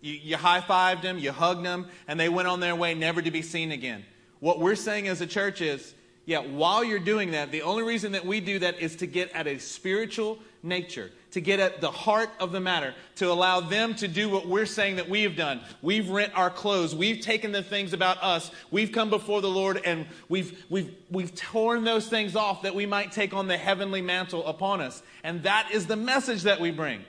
[0.00, 3.22] you, you high fived them, you hugged them, and they went on their way never
[3.22, 4.04] to be seen again.
[4.40, 8.12] What we're saying as a church is, yeah, while you're doing that, the only reason
[8.12, 11.90] that we do that is to get at a spiritual nature, to get at the
[11.90, 15.36] heart of the matter, to allow them to do what we're saying that we have
[15.36, 15.62] done.
[15.80, 19.80] We've rent our clothes, we've taken the things about us, we've come before the Lord,
[19.84, 24.02] and we've, we've, we've torn those things off that we might take on the heavenly
[24.02, 25.02] mantle upon us.
[25.24, 27.04] And that is the message that we bring.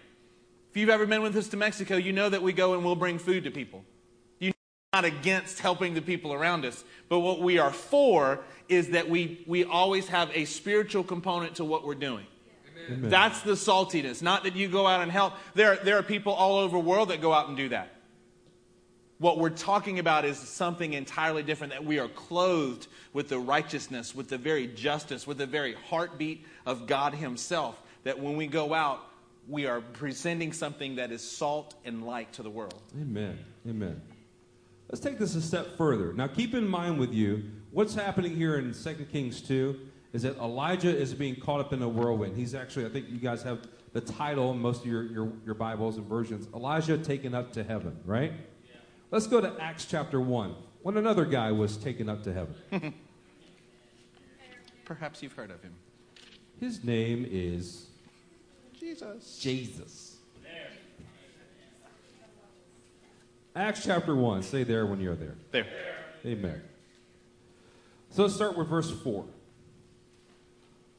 [0.69, 2.95] If you've ever been with us to Mexico, you know that we go and we'll
[2.95, 3.83] bring food to people.
[4.37, 4.53] You're
[4.93, 9.43] not against helping the people around us, but what we are for is that we,
[9.47, 12.27] we always have a spiritual component to what we're doing.
[12.87, 13.09] Amen.
[13.09, 14.21] That's the saltiness.
[14.21, 15.33] Not that you go out and help.
[15.55, 17.95] There, there are people all over the world that go out and do that.
[19.17, 24.13] What we're talking about is something entirely different that we are clothed with the righteousness,
[24.13, 27.81] with the very justice, with the very heartbeat of God Himself.
[28.03, 29.08] That when we go out,
[29.49, 32.81] we are presenting something that is salt and light to the world.
[33.01, 33.37] Amen.
[33.67, 33.99] Amen.
[34.89, 36.13] Let's take this a step further.
[36.13, 39.79] Now, keep in mind with you what's happening here in 2 Kings 2
[40.13, 42.37] is that Elijah is being caught up in a whirlwind.
[42.37, 45.55] He's actually, I think you guys have the title in most of your, your, your
[45.55, 48.31] Bibles and versions Elijah taken up to heaven, right?
[48.31, 48.75] Yeah.
[49.09, 52.53] Let's go to Acts chapter 1 when another guy was taken up to heaven.
[54.85, 55.75] Perhaps you've heard of him.
[56.59, 57.87] His name is
[58.79, 59.39] Jesus.
[59.39, 60.15] Jesus.
[63.55, 64.43] Acts chapter 1.
[64.43, 65.35] Stay there when you're there.
[65.51, 65.67] There.
[66.25, 66.61] Amen.
[68.11, 69.25] So let's start with verse 4.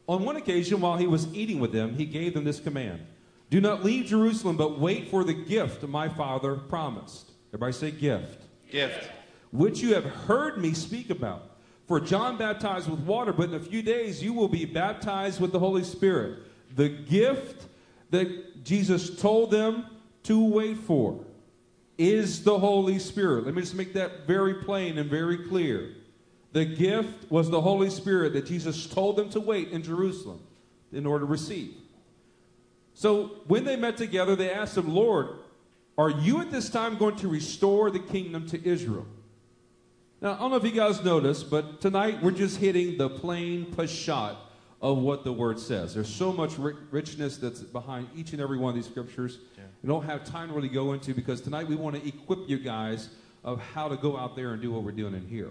[0.08, 3.00] On one occasion, while he was eating with them, he gave them this command
[3.48, 7.30] Do not leave Jerusalem, but wait for the gift my father promised.
[7.50, 8.42] Everybody say gift.
[8.70, 9.08] Gift.
[9.52, 11.50] Which you have heard me speak about.
[11.88, 15.50] For John baptized with water, but in a few days you will be baptized with
[15.50, 16.40] the Holy Spirit.
[16.76, 17.66] The gift
[18.10, 19.86] that Jesus told them
[20.24, 21.24] to wait for
[21.96, 23.44] is the Holy Spirit.
[23.46, 25.94] Let me just make that very plain and very clear.
[26.52, 30.40] The gift was the Holy Spirit that Jesus told them to wait in Jerusalem
[30.92, 31.74] in order to receive.
[32.94, 35.28] So when they met together, they asked him, Lord,
[35.96, 39.06] are you at this time going to restore the kingdom to Israel?
[40.20, 43.66] Now, I don't know if you guys noticed, but tonight we're just hitting the plain
[43.66, 44.36] peshat
[44.80, 45.94] of what the word says.
[45.94, 46.56] There's so much
[46.90, 49.38] richness that's behind each and every one of these scriptures.
[49.56, 49.64] Yeah.
[49.82, 52.58] We don't have time to really go into because tonight we want to equip you
[52.58, 53.10] guys
[53.44, 55.50] of how to go out there and do what we're doing in here.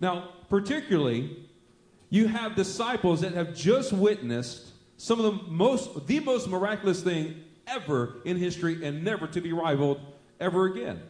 [0.00, 1.36] Now, particularly,
[2.10, 7.42] you have disciples that have just witnessed some of the most, the most miraculous thing
[7.66, 10.00] ever in history and never to be rivaled
[10.40, 11.00] ever again.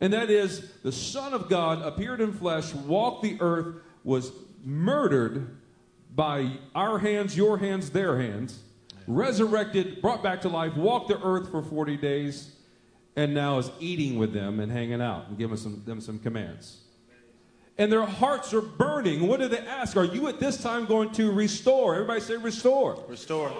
[0.00, 4.32] And that is the Son of God appeared in flesh, walked the earth, was
[4.64, 5.56] murdered
[6.14, 8.60] by our hands, your hands, their hands,
[9.06, 12.56] resurrected, brought back to life, walked the earth for 40 days,
[13.16, 16.78] and now is eating with them and hanging out and giving some, them some commands.
[17.78, 19.26] And their hearts are burning.
[19.26, 19.96] What do they ask?
[19.96, 21.94] Are you at this time going to restore?
[21.94, 23.02] Everybody say restore.
[23.08, 23.52] Restore.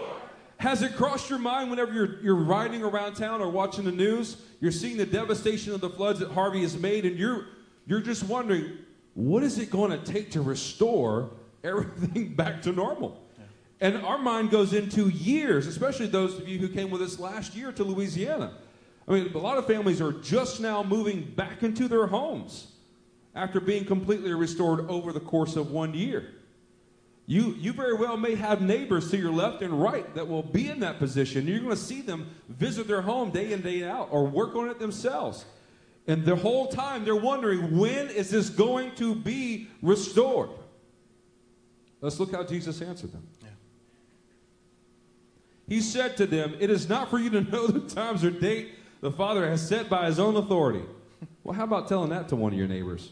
[0.59, 4.37] Has it crossed your mind whenever you're, you're riding around town or watching the news?
[4.61, 7.47] You're seeing the devastation of the floods that Harvey has made, and you're,
[7.87, 8.73] you're just wondering,
[9.15, 11.31] what is it going to take to restore
[11.65, 13.23] everything back to normal?
[13.81, 17.55] And our mind goes into years, especially those of you who came with us last
[17.55, 18.53] year to Louisiana.
[19.09, 22.73] I mean, a lot of families are just now moving back into their homes
[23.35, 26.35] after being completely restored over the course of one year.
[27.27, 30.69] You, you very well may have neighbors to your left and right that will be
[30.69, 31.47] in that position.
[31.47, 34.69] You're going to see them visit their home day in, day out, or work on
[34.69, 35.45] it themselves.
[36.09, 40.51] And the whole time they're wondering, when is this going to be restored?
[42.01, 43.27] Let's look how Jesus answered them.
[43.43, 43.49] Yeah.
[45.69, 48.75] He said to them, It is not for you to know the times or date
[49.01, 50.83] the Father has set by his own authority.
[51.45, 53.11] Well, how about telling that to one of your neighbors?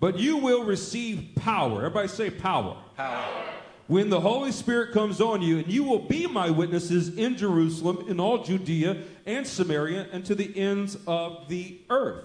[0.00, 1.78] But you will receive power.
[1.78, 2.76] Everybody say power.
[2.96, 3.44] Power.
[3.88, 8.04] When the Holy Spirit comes on you, and you will be my witnesses in Jerusalem,
[8.08, 12.24] in all Judea and Samaria, and to the ends of the earth.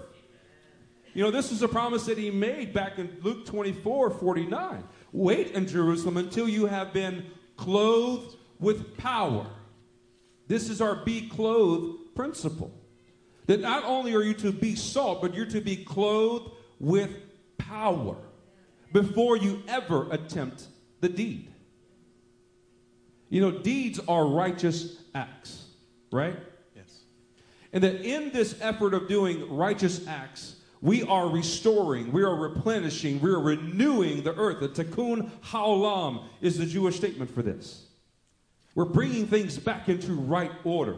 [1.13, 4.84] You know, this is a promise that he made back in Luke 24 49.
[5.12, 9.45] Wait in Jerusalem until you have been clothed with power.
[10.47, 12.71] This is our be clothed principle.
[13.45, 17.12] That not only are you to be salt, but you're to be clothed with
[17.58, 18.15] power
[18.91, 20.67] before you ever attempt
[21.02, 21.52] the deed.
[23.30, 25.65] You know, deeds are righteous acts,
[26.12, 26.38] right?
[26.76, 27.02] Yes.
[27.73, 30.53] And that in this effort of doing righteous acts,
[30.84, 34.60] we are restoring, we are replenishing, we are renewing the earth.
[34.60, 37.86] The tikkun haolam is the Jewish statement for this.
[38.76, 40.98] We're bringing things back into right order.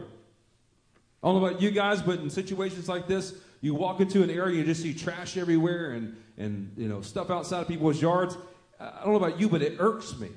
[1.22, 4.30] I don't know about you guys, but in situations like this, you walk into an
[4.30, 8.36] area, you just see trash everywhere and, and you know, stuff outside of people's yards.
[8.80, 10.30] I don't know about you, but it irks me.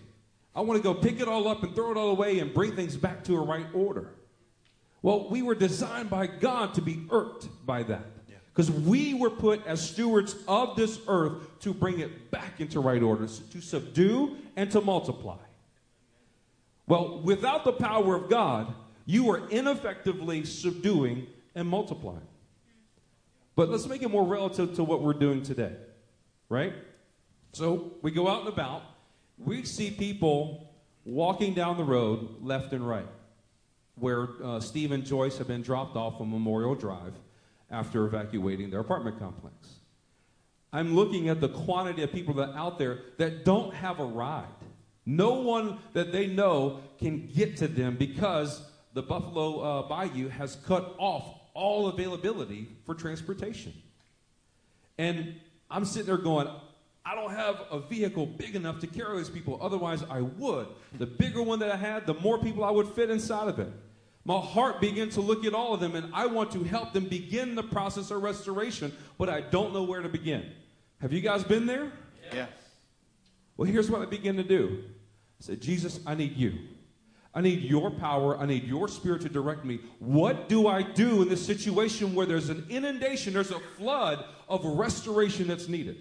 [0.56, 2.76] I want to go pick it all up and throw it all away and bring
[2.76, 4.14] things back to a right order.
[5.02, 8.19] Well, we were designed by God to be irked by that.
[8.60, 13.02] Because we were put as stewards of this earth to bring it back into right
[13.02, 15.38] order, to subdue and to multiply.
[16.86, 18.74] Well, without the power of God,
[19.06, 22.28] you are ineffectively subduing and multiplying.
[23.56, 25.78] But let's make it more relative to what we're doing today,
[26.50, 26.74] right?
[27.54, 28.84] So we go out and about,
[29.38, 30.70] we see people
[31.06, 33.08] walking down the road left and right,
[33.96, 37.14] where uh, Steve and Joyce have been dropped off on Memorial Drive
[37.72, 39.56] after evacuating their apartment complex.
[40.72, 44.46] I'm looking at the quantity of people that out there that don't have a ride.
[45.06, 48.62] No one that they know can get to them because
[48.94, 53.74] the Buffalo uh, Bayou has cut off all availability for transportation.
[54.98, 55.36] And
[55.72, 56.48] I'm sitting there going,
[57.06, 59.58] I don't have a vehicle big enough to carry these people.
[59.62, 60.68] Otherwise, I would.
[60.98, 63.72] The bigger one that I had, the more people I would fit inside of it.
[64.26, 67.06] My heart began to look at all of them, and I want to help them
[67.06, 70.52] begin the process of restoration, but I don't know where to begin.
[71.02, 71.92] Have you guys been there?
[72.34, 72.50] Yes.
[73.58, 74.84] Well, here's what I begin to do
[75.40, 76.54] I said, Jesus, I need you.
[77.34, 78.38] I need your power.
[78.38, 79.80] I need your spirit to direct me.
[80.00, 84.66] What do I do in this situation where there's an inundation, there's a flood of
[84.66, 85.98] restoration that's needed?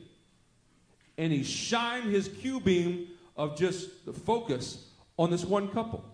[1.18, 4.86] And he shined his Q beam of just the focus
[5.18, 6.04] on this one couple.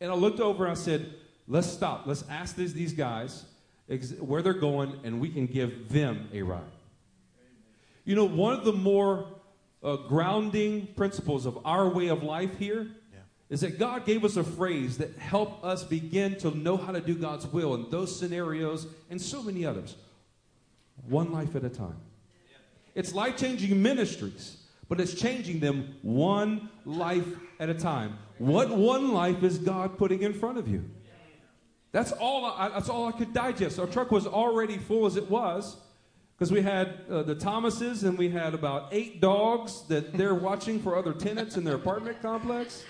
[0.00, 1.14] And I looked over and I said,
[1.48, 2.06] let's stop.
[2.06, 3.44] Let's ask these, these guys
[3.88, 6.62] ex- where they're going and we can give them a ride.
[8.04, 9.26] You know, one of the more
[9.82, 12.88] uh, grounding principles of our way of life here
[13.50, 17.00] is that God gave us a phrase that helped us begin to know how to
[17.00, 19.96] do God's will in those scenarios and so many others.
[21.08, 21.96] One life at a time.
[22.94, 24.56] It's life changing ministries,
[24.88, 27.26] but it's changing them one life
[27.60, 28.18] at a time.
[28.38, 30.84] What one life is God putting in front of you?
[31.92, 33.78] That's all I, that's all I could digest.
[33.78, 35.76] Our truck was already full as it was
[36.36, 40.82] because we had uh, the Thomases and we had about eight dogs that they're watching
[40.82, 42.84] for other tenants in their apartment complex.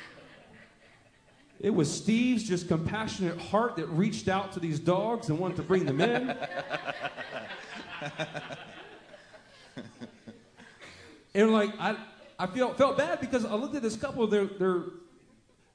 [1.60, 5.62] It was Steve's just compassionate heart that reached out to these dogs and wanted to
[5.62, 6.34] bring them in.
[11.34, 11.96] and like I,
[12.38, 14.26] I felt felt bad because I looked at this couple.
[14.26, 14.84] They're they're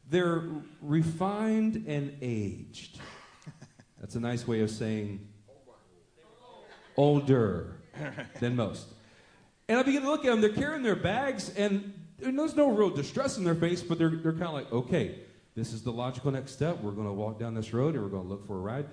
[0.10, 0.44] they're
[0.82, 3.00] refined and aged.
[4.00, 5.28] That's a nice way of saying
[6.98, 7.82] older
[8.40, 8.88] than most.
[9.68, 10.42] And I begin to look at them.
[10.42, 14.34] They're carrying their bags, and there's no real distress in their face, but they're, they're
[14.34, 15.20] kind of like, okay,
[15.56, 16.82] this is the logical next step.
[16.82, 18.86] We're going to walk down this road and we're going to look for a ride.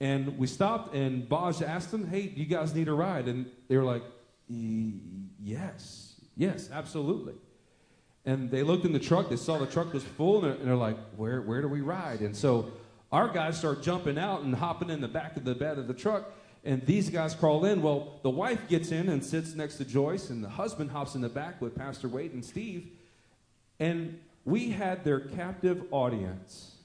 [0.00, 3.28] And we stopped, and Baj asked them, hey, do you guys need a ride?
[3.28, 4.02] And they were like,
[4.48, 7.34] yes, yes, absolutely.
[8.24, 10.68] And they looked in the truck, they saw the truck was full, and they're, and
[10.68, 12.20] they're like, where, where do we ride?
[12.20, 12.72] And so
[13.10, 15.94] our guys start jumping out and hopping in the back of the bed of the
[15.94, 16.32] truck.
[16.64, 17.82] And these guys crawl in.
[17.82, 21.20] Well, the wife gets in and sits next to Joyce, and the husband hops in
[21.20, 22.88] the back with Pastor Wade and Steve.
[23.80, 26.76] And we had their captive audience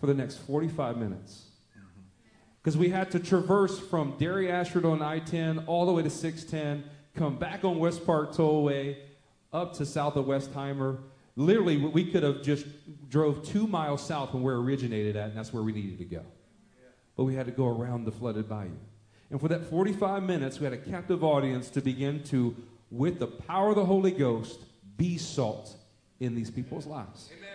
[0.00, 1.44] for the next 45 minutes.
[2.60, 6.10] Because we had to traverse from Dairy Ashford on I 10 all the way to
[6.10, 8.96] 610, come back on West Park Tollway,
[9.52, 10.98] up to south of Westheimer.
[11.36, 12.66] Literally, we could have just
[13.08, 16.04] drove two miles south from where it originated at, and that's where we needed to
[16.04, 16.22] go.
[17.16, 18.70] But we had to go around the flooded bayou.
[19.30, 22.54] And for that 45 minutes, we had a captive audience to begin to,
[22.90, 24.60] with the power of the Holy Ghost,
[24.98, 25.74] be salt
[26.20, 27.30] in these people's lives.
[27.36, 27.52] Amen.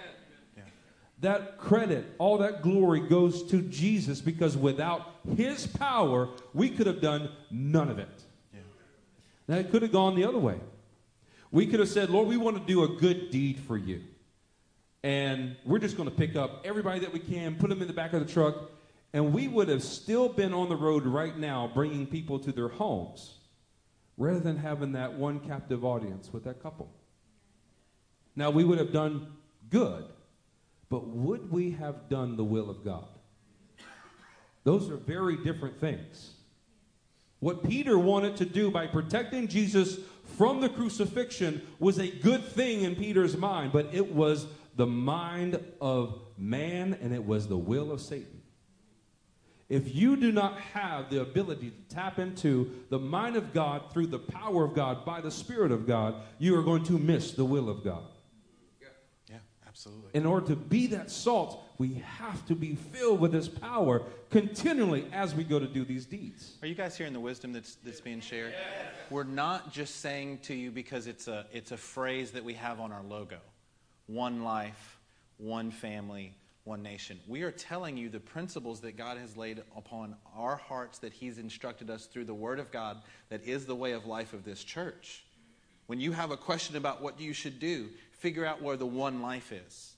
[1.21, 7.01] That credit, all that glory goes to Jesus because without his power, we could have
[7.01, 8.23] done none of it.
[8.53, 8.59] Yeah.
[9.47, 10.59] Now, it could have gone the other way.
[11.51, 14.01] We could have said, Lord, we want to do a good deed for you.
[15.03, 17.93] And we're just going to pick up everybody that we can, put them in the
[17.93, 18.71] back of the truck,
[19.13, 22.67] and we would have still been on the road right now bringing people to their
[22.67, 23.35] homes
[24.17, 26.91] rather than having that one captive audience with that couple.
[28.35, 29.27] Now, we would have done
[29.69, 30.05] good,
[30.89, 33.07] but would we have done the will of God?
[34.63, 36.33] Those are very different things.
[37.39, 42.81] What Peter wanted to do by protecting Jesus from the crucifixion was a good thing
[42.81, 47.91] in Peter's mind, but it was the mind of man and it was the will
[47.91, 48.41] of Satan.
[49.69, 54.07] If you do not have the ability to tap into the mind of God through
[54.07, 57.43] the power of God by the Spirit of God, you are going to miss the
[57.43, 58.03] will of God.
[59.85, 60.19] Yeah, yeah absolutely.
[60.19, 65.07] In order to be that salt, we have to be filled with His power continually
[65.13, 66.57] as we go to do these deeds.
[66.61, 68.53] Are you guys hearing the wisdom that's, that's being shared?
[69.09, 72.79] We're not just saying to you because it's a, it's a phrase that we have
[72.79, 73.37] on our logo
[74.07, 74.97] one life,
[75.37, 77.19] one family, one nation.
[77.27, 81.37] We are telling you the principles that God has laid upon our hearts, that He's
[81.37, 84.63] instructed us through the Word of God, that is the way of life of this
[84.63, 85.25] church.
[85.87, 89.21] When you have a question about what you should do, figure out where the one
[89.21, 89.93] life is.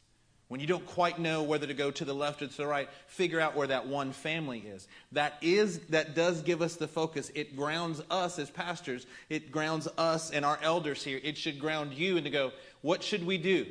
[0.49, 2.89] When you don't quite know whether to go to the left or to the right,
[3.05, 4.87] figure out where that one family is.
[5.11, 7.31] That is that does give us the focus.
[7.35, 9.05] It grounds us as pastors.
[9.29, 11.19] It grounds us and our elders here.
[11.23, 12.51] It should ground you and to go,
[12.81, 13.67] what should we do?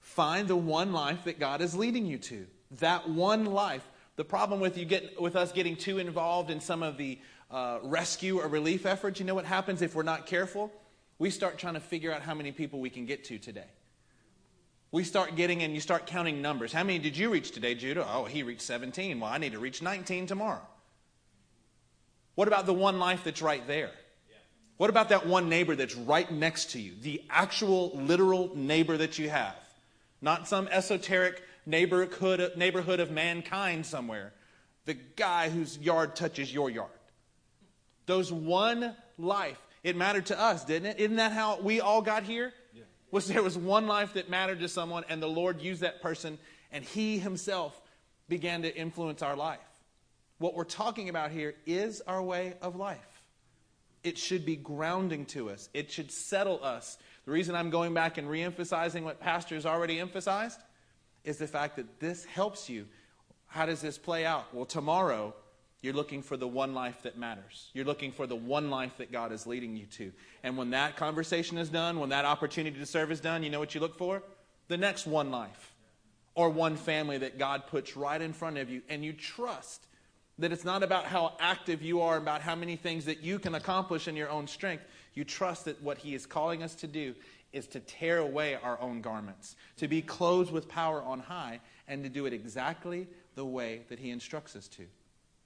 [0.00, 2.46] Find the one life that God is leading you to.
[2.78, 3.86] That one life.
[4.16, 7.18] The problem with you get with us getting too involved in some of the
[7.50, 10.72] uh, rescue or relief efforts, you know what happens if we're not careful?
[11.20, 13.68] We start trying to figure out how many people we can get to today.
[14.90, 16.72] We start getting and you start counting numbers.
[16.72, 18.04] How many did you reach today, Judah?
[18.10, 19.20] Oh, he reached 17.
[19.20, 20.66] Well, I need to reach 19 tomorrow.
[22.34, 23.92] What about the one life that's right there?
[24.78, 26.94] What about that one neighbor that's right next to you?
[27.00, 29.54] The actual, literal neighbor that you have
[30.22, 34.32] not some esoteric neighborhood, neighborhood of mankind somewhere.
[34.86, 36.90] The guy whose yard touches your yard.
[38.06, 39.60] Those one life.
[39.82, 41.00] It mattered to us, didn't it?
[41.00, 42.52] Isn't that how we all got here?
[42.74, 42.82] Yeah.
[43.10, 46.38] Was there was one life that mattered to someone, and the Lord used that person,
[46.70, 47.80] and He Himself
[48.28, 49.58] began to influence our life.
[50.38, 52.98] What we're talking about here is our way of life.
[54.02, 55.68] It should be grounding to us.
[55.74, 60.58] It should settle us the reason I'm going back and reemphasizing what pastors already emphasized
[61.24, 62.86] is the fact that this helps you.
[63.46, 64.54] How does this play out?
[64.54, 65.34] Well, tomorrow,
[65.82, 67.70] you're looking for the one life that matters.
[67.72, 70.12] You're looking for the one life that God is leading you to.
[70.42, 73.58] And when that conversation is done, when that opportunity to serve is done, you know
[73.58, 74.22] what you look for?
[74.70, 75.74] the next one life
[76.36, 79.84] or one family that God puts right in front of you, and you trust
[80.38, 83.56] that it's not about how active you are, about how many things that you can
[83.56, 84.84] accomplish in your own strength.
[85.12, 87.16] You trust that what He is calling us to do
[87.52, 92.04] is to tear away our own garments, to be clothed with power on high, and
[92.04, 94.86] to do it exactly the way that He instructs us to.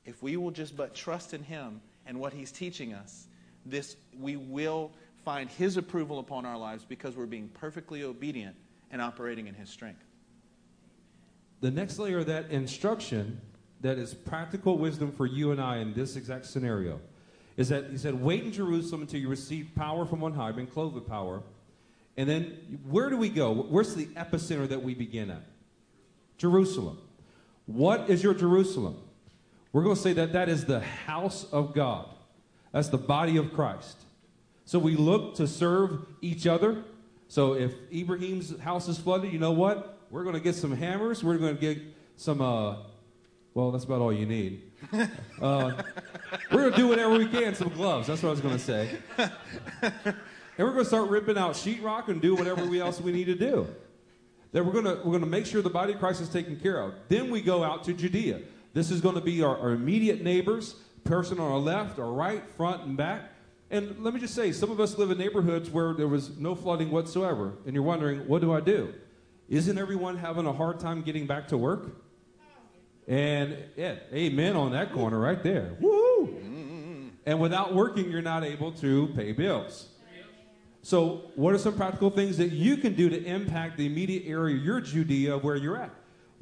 [0.06, 3.26] If we will just but trust in Him and what He's teaching us,
[3.66, 4.92] this we will
[5.24, 8.56] find His approval upon our lives because we're being perfectly obedient
[8.90, 10.04] and operating in His strength.
[11.60, 13.40] The next layer of that instruction
[13.80, 17.00] that is practical wisdom for you and I in this exact scenario
[17.56, 20.66] is that he said, Wait in Jerusalem until you receive power from on high, been
[20.66, 21.42] clothed with power.
[22.16, 23.52] And then where do we go?
[23.52, 25.42] Where's the epicenter that we begin at?
[26.38, 26.98] Jerusalem.
[27.66, 28.96] What is your Jerusalem?
[29.74, 32.06] We're going to say that that is the house of God.
[32.70, 33.98] That's the body of Christ.
[34.64, 36.84] So we look to serve each other.
[37.26, 39.98] So if Ibrahim's house is flooded, you know what?
[40.10, 41.24] We're going to get some hammers.
[41.24, 41.82] We're going to get
[42.16, 42.76] some, uh,
[43.52, 44.62] well, that's about all you need.
[45.42, 45.82] Uh,
[46.52, 47.54] we're going to do whatever we can.
[47.54, 48.06] Some gloves.
[48.06, 48.96] That's what I was going to say.
[50.56, 53.24] And we're going to start ripping out sheetrock and do whatever we else we need
[53.24, 53.66] to do.
[54.52, 56.58] That we're going to we're going to make sure the body of Christ is taken
[56.60, 56.94] care of.
[57.08, 58.40] Then we go out to Judea.
[58.74, 62.42] This is going to be our, our immediate neighbors, person on our left, our right,
[62.56, 63.30] front, and back.
[63.70, 66.54] And let me just say, some of us live in neighborhoods where there was no
[66.54, 68.92] flooding whatsoever, and you're wondering, what do I do?
[69.48, 71.96] Isn't everyone having a hard time getting back to work?
[73.06, 75.76] And yeah, amen on that corner right there.
[75.80, 77.10] Woo!
[77.26, 79.88] And without working, you're not able to pay bills.
[80.82, 84.56] So, what are some practical things that you can do to impact the immediate area,
[84.56, 85.90] of your Judea, where you're at?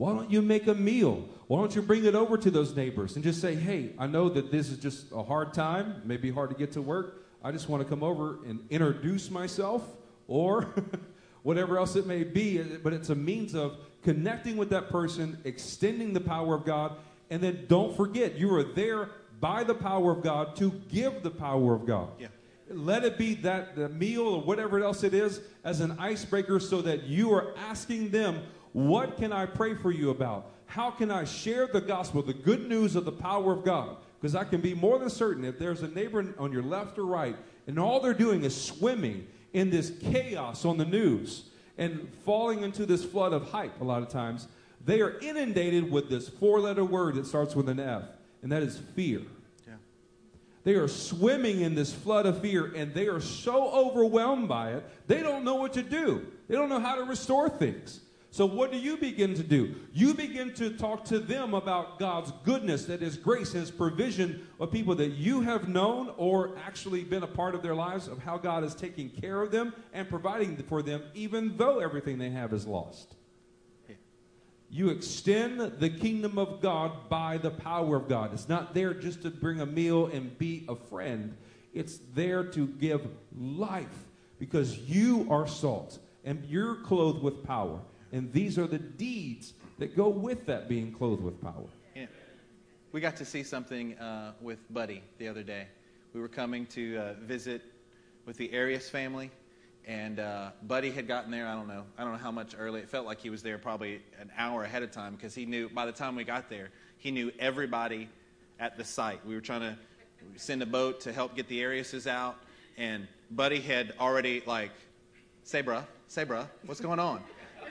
[0.03, 1.29] Why don't you make a meal?
[1.47, 4.29] Why don't you bring it over to those neighbors and just say, hey, I know
[4.31, 7.25] that this is just a hard time, maybe hard to get to work.
[7.41, 9.87] I just want to come over and introduce myself
[10.27, 10.75] or
[11.45, 12.59] whatever else it may be.
[12.59, 16.97] Eh, but it's a means of connecting with that person, extending the power of God.
[17.31, 21.31] And then don't forget, you are there by the power of God to give the
[21.31, 22.09] power of God.
[22.19, 22.27] Yeah
[22.75, 26.81] let it be that the meal or whatever else it is as an icebreaker so
[26.83, 28.43] that you are asking them,
[28.73, 30.51] What can I pray for you about?
[30.67, 33.97] How can I share the gospel, the good news of the power of God?
[34.21, 37.05] Because I can be more than certain if there's a neighbor on your left or
[37.05, 41.45] right, and all they're doing is swimming in this chaos on the news
[41.77, 44.49] and falling into this flood of hype a lot of times,
[44.85, 48.05] they are inundated with this four letter word that starts with an F,
[48.43, 49.23] and that is fear.
[50.65, 54.85] They are swimming in this flood of fear and they are so overwhelmed by it,
[55.09, 56.27] they don't know what to do.
[56.49, 58.01] They don't know how to restore things.
[58.33, 59.75] So, what do you begin to do?
[59.93, 64.73] You begin to talk to them about God's goodness, that His grace, His provision of
[64.73, 68.39] people that you have known or actually been a part of their lives, of how
[68.39, 72.55] God is taking care of them and providing for them, even though everything they have
[72.55, 73.17] is lost.
[74.71, 78.33] You extend the kingdom of God by the power of God.
[78.33, 81.37] It's not there just to bring a meal and be a friend,
[81.75, 83.07] it's there to give
[83.39, 84.07] life
[84.39, 87.81] because you are salt and you're clothed with power.
[88.13, 91.67] And these are the deeds that go with that being clothed with power.
[91.97, 92.07] Yeah.
[92.93, 95.67] We got to see something uh, with Buddy the other day.
[96.13, 97.63] We were coming to uh, visit
[98.27, 99.31] with the Arias family
[99.87, 101.47] and uh, Buddy had gotten there.
[101.47, 101.85] I don't know.
[101.99, 102.81] I don't know how much early.
[102.81, 105.69] It felt like he was there probably an hour ahead of time because he knew.
[105.69, 108.09] By the time we got there, he knew everybody
[108.61, 109.25] at the site.
[109.27, 109.77] We were trying to
[110.37, 112.37] send a boat to help get the Ariases out,
[112.77, 114.71] and Buddy had already like,
[115.43, 117.23] "Say, bruh, say, bruh, what's going on?"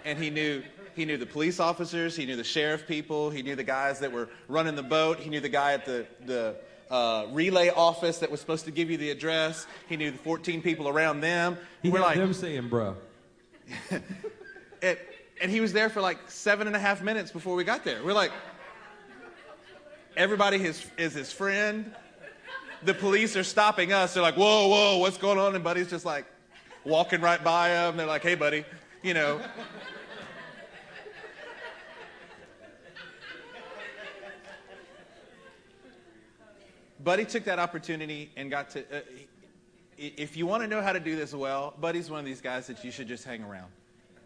[0.05, 0.63] And he knew.
[0.93, 2.17] He knew the police officers.
[2.17, 3.29] He knew the sheriff people.
[3.29, 5.19] He knew the guys that were running the boat.
[5.19, 6.55] He knew the guy at the the
[6.91, 9.65] uh, relay office that was supposed to give you the address.
[9.87, 11.57] He knew the 14 people around them.
[11.81, 12.97] He We're like them saying, "Bro."
[14.81, 14.99] it,
[15.41, 18.03] and he was there for like seven and a half minutes before we got there.
[18.03, 18.31] We're like,
[20.17, 21.93] everybody is, is his friend.
[22.83, 24.13] The police are stopping us.
[24.13, 26.25] They're like, "Whoa, whoa, what's going on?" And Buddy's just like
[26.83, 27.95] walking right by him.
[27.95, 28.65] They're like, "Hey, buddy,"
[29.03, 29.39] you know.
[37.03, 38.81] Buddy took that opportunity and got to.
[38.81, 39.01] Uh,
[39.97, 42.67] if you want to know how to do this well, Buddy's one of these guys
[42.67, 43.71] that you should just hang around.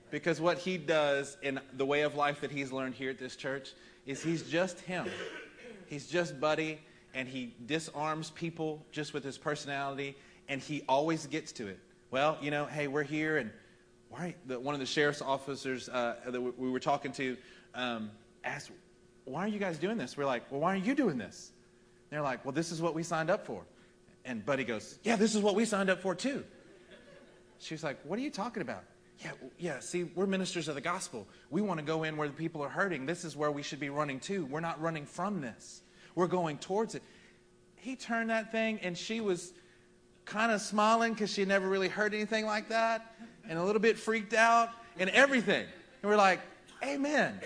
[0.09, 3.35] Because what he does in the way of life that he's learned here at this
[3.35, 3.73] church
[4.05, 5.07] is he's just him.
[5.87, 6.79] He's just Buddy,
[7.13, 10.15] and he disarms people just with his personality,
[10.47, 11.79] and he always gets to it.
[12.11, 13.51] Well, you know, hey, we're here, and
[14.09, 14.35] why?
[14.45, 17.35] The, one of the sheriff's officers uh, that we were talking to
[17.73, 18.11] um,
[18.43, 18.71] asked,
[19.25, 21.51] "Why are you guys doing this?" We're like, "Well, why are you doing this?"
[22.15, 23.61] They're like, well, this is what we signed up for.
[24.23, 26.45] And Buddy goes, yeah, this is what we signed up for too.
[27.59, 28.85] She's like, what are you talking about?
[29.19, 31.27] Yeah, yeah, see, we're ministers of the gospel.
[31.49, 33.05] We want to go in where the people are hurting.
[33.05, 34.45] This is where we should be running to.
[34.45, 35.81] We're not running from this,
[36.15, 37.03] we're going towards it.
[37.75, 39.51] He turned that thing, and she was
[40.23, 43.13] kind of smiling because she never really heard anything like that,
[43.49, 45.65] and a little bit freaked out, and everything.
[46.01, 46.39] And we're like,
[46.81, 47.41] Amen.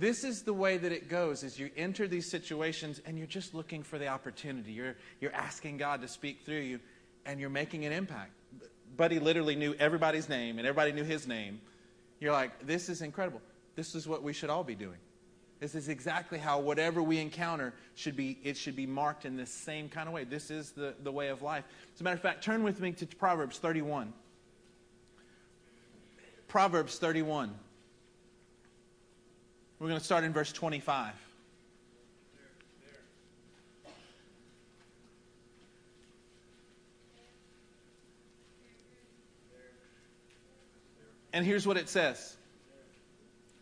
[0.00, 3.52] This is the way that it goes is you enter these situations and you're just
[3.52, 4.72] looking for the opportunity.
[4.72, 6.80] You're, you're asking God to speak through you
[7.26, 8.30] and you're making an impact.
[8.96, 11.60] Buddy literally knew everybody's name and everybody knew his name.
[12.18, 13.42] You're like, this is incredible.
[13.76, 14.96] This is what we should all be doing.
[15.58, 19.50] This is exactly how whatever we encounter should be, it should be marked in this
[19.50, 20.24] same kind of way.
[20.24, 21.64] This is the, the way of life.
[21.94, 24.14] As a matter of fact, turn with me to Proverbs 31.
[26.48, 27.54] Proverbs 31.
[29.80, 31.14] We're going to start in verse 25.
[41.32, 42.36] And here's what it says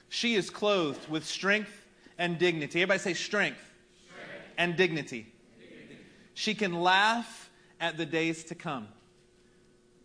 [0.09, 1.87] She is clothed with strength
[2.19, 2.83] and dignity.
[2.83, 3.61] Everybody say strength,
[4.09, 4.29] strength.
[4.57, 5.33] and dignity.
[5.61, 6.03] dignity.
[6.35, 7.49] She can laugh
[7.81, 8.89] at the days to come.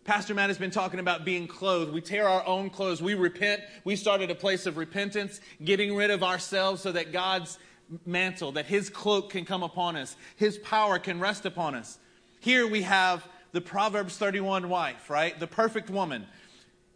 [0.04, 1.92] Pastor Matt has been talking about being clothed.
[1.92, 3.00] We tear our own clothes.
[3.00, 3.62] We repent.
[3.84, 7.58] We start at a place of repentance, getting rid of ourselves so that God's
[8.04, 11.98] mantle, that His cloak can come upon us, His power can rest upon us.
[12.40, 15.38] Here we have the Proverbs 31 wife, right?
[15.40, 16.26] The perfect woman.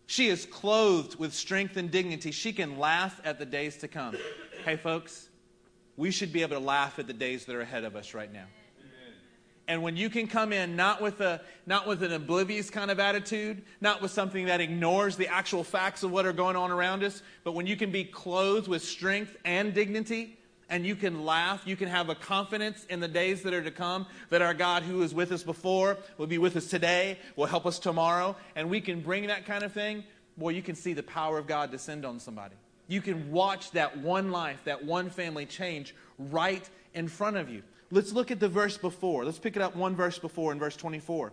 [0.06, 2.30] She is clothed with strength and dignity.
[2.30, 4.16] She can laugh at the days to come.
[4.64, 5.28] Hey, folks,
[5.96, 8.32] we should be able to laugh at the days that are ahead of us right
[8.32, 8.46] now.
[9.68, 12.98] And when you can come in not with, a, not with an oblivious kind of
[12.98, 17.04] attitude, not with something that ignores the actual facts of what are going on around
[17.04, 20.38] us, but when you can be clothed with strength and dignity,
[20.70, 23.70] and you can laugh, you can have a confidence in the days that are to
[23.70, 27.46] come that our God who was with us before will be with us today, will
[27.46, 30.04] help us tomorrow, and we can bring that kind of thing,
[30.36, 32.54] boy, you can see the power of God descend on somebody.
[32.86, 37.62] You can watch that one life, that one family change right in front of you.
[37.90, 39.24] Let's look at the verse before.
[39.24, 41.32] Let's pick it up one verse before in verse 24.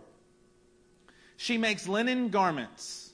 [1.36, 3.10] She makes linen garments,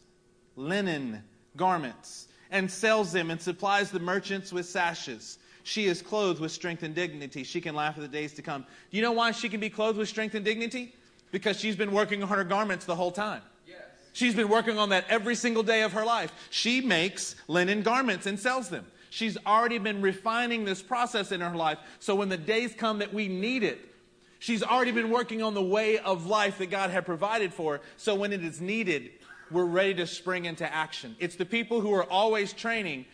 [0.55, 1.24] linen
[1.57, 5.38] garments, and sells them and supplies the merchants with sashes.
[5.64, 7.45] She is clothed with strength and dignity.
[7.45, 8.62] She can laugh at the days to come.
[8.90, 10.95] Do you know why she can be clothed with strength and dignity?
[11.30, 13.43] Because she's been working on her garments the whole time.
[13.66, 13.78] Yes.
[14.12, 16.32] She's been working on that every single day of her life.
[16.51, 18.86] She makes linen garments and sells them.
[19.13, 21.77] She's already been refining this process in her life.
[21.99, 23.79] So when the days come that we need it,
[24.39, 27.83] she's already been working on the way of life that God had provided for.
[27.99, 29.11] So when it is needed,
[29.51, 31.15] we're ready to spring into action.
[31.19, 33.05] It's the people who are always training,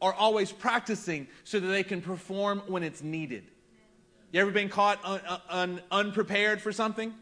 [0.00, 3.44] are always practicing so that they can perform when it's needed.
[4.32, 5.20] You ever been caught un-
[5.50, 7.12] un- unprepared for something?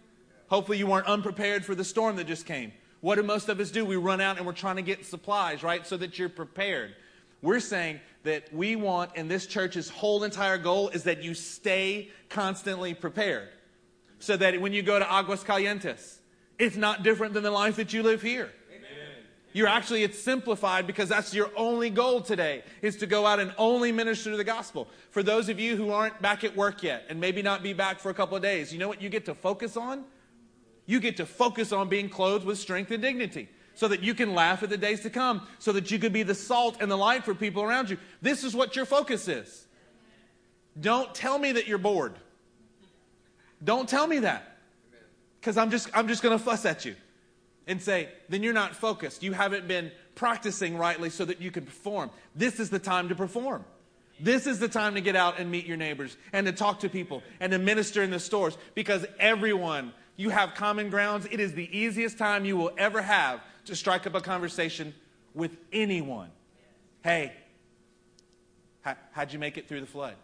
[0.46, 2.72] Hopefully, you weren't unprepared for the storm that just came.
[3.00, 3.84] What do most of us do?
[3.84, 5.84] We run out and we're trying to get supplies, right?
[5.84, 6.94] So that you're prepared.
[7.42, 12.10] We're saying that we want, and this church's whole entire goal is that you stay
[12.28, 13.48] constantly prepared.
[14.18, 16.18] So that when you go to Aguas Calientes,
[16.58, 18.52] it's not different than the life that you live here.
[19.54, 23.52] You're actually, it's simplified because that's your only goal today is to go out and
[23.58, 24.88] only minister to the gospel.
[25.10, 27.98] For those of you who aren't back at work yet and maybe not be back
[27.98, 30.04] for a couple of days, you know what you get to focus on?
[30.86, 34.34] You get to focus on being clothed with strength and dignity so that you can
[34.34, 36.96] laugh at the days to come, so that you could be the salt and the
[36.96, 37.98] light for people around you.
[38.20, 39.66] This is what your focus is.
[40.80, 42.14] Don't tell me that you're bored.
[43.62, 44.58] Don't tell me that.
[45.40, 46.94] Because I'm just, I'm just going to fuss at you
[47.66, 49.22] and say, then you're not focused.
[49.22, 52.10] You haven't been practicing rightly so that you can perform.
[52.34, 53.64] This is the time to perform.
[54.20, 56.88] This is the time to get out and meet your neighbors and to talk to
[56.88, 61.26] people and to minister in the stores because everyone, you have common grounds.
[61.30, 64.94] It is the easiest time you will ever have to strike up a conversation
[65.34, 66.30] with anyone.
[67.02, 67.32] Hey,
[68.82, 70.14] how, how'd you make it through the flood?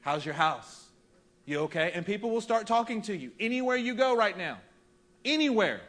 [0.00, 0.86] How's your house?
[1.44, 1.92] You okay?
[1.94, 4.58] And people will start talking to you anywhere you go right now.
[5.24, 5.80] Anywhere.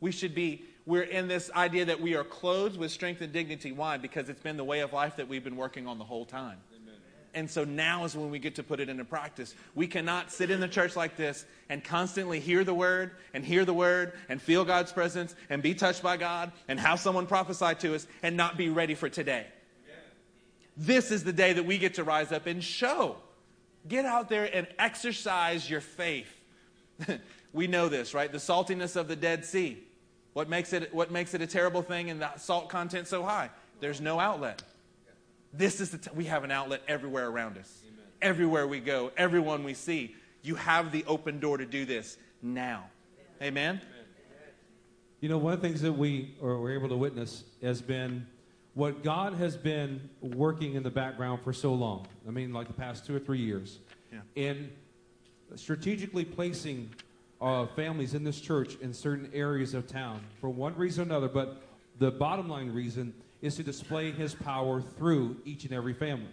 [0.00, 3.72] We should be, we're in this idea that we are clothed with strength and dignity.
[3.72, 3.96] Why?
[3.96, 6.58] Because it's been the way of life that we've been working on the whole time.
[7.38, 9.54] And so now is when we get to put it into practice.
[9.76, 13.64] We cannot sit in the church like this and constantly hear the word and hear
[13.64, 17.76] the word and feel God's presence and be touched by God and have someone prophesy
[17.76, 19.46] to us and not be ready for today.
[20.76, 23.14] This is the day that we get to rise up and show.
[23.86, 26.34] Get out there and exercise your faith.
[27.52, 28.32] we know this, right?
[28.32, 29.78] The saltiness of the Dead Sea.
[30.32, 33.50] What makes it, what makes it a terrible thing and the salt content so high?
[33.78, 34.60] There's no outlet.
[35.52, 37.82] This is the t- we have an outlet everywhere around us.
[37.84, 38.04] Amen.
[38.20, 42.84] Everywhere we go, everyone we see, you have the open door to do this now.
[43.40, 43.76] Amen.
[43.76, 43.80] Amen?
[45.20, 48.26] You know, one of the things that we or were able to witness has been
[48.74, 52.06] what God has been working in the background for so long.
[52.26, 53.78] I mean, like the past two or three years,
[54.12, 54.20] Yeah.
[54.36, 54.70] in
[55.56, 56.90] strategically placing
[57.40, 61.28] uh, families in this church in certain areas of town for one reason or another.
[61.28, 61.62] But
[61.98, 66.30] the bottom line reason is to display His power through each and every family.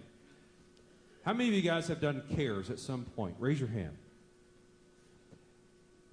[1.23, 3.35] How many of you guys have done cares at some point?
[3.39, 3.97] Raise your hand.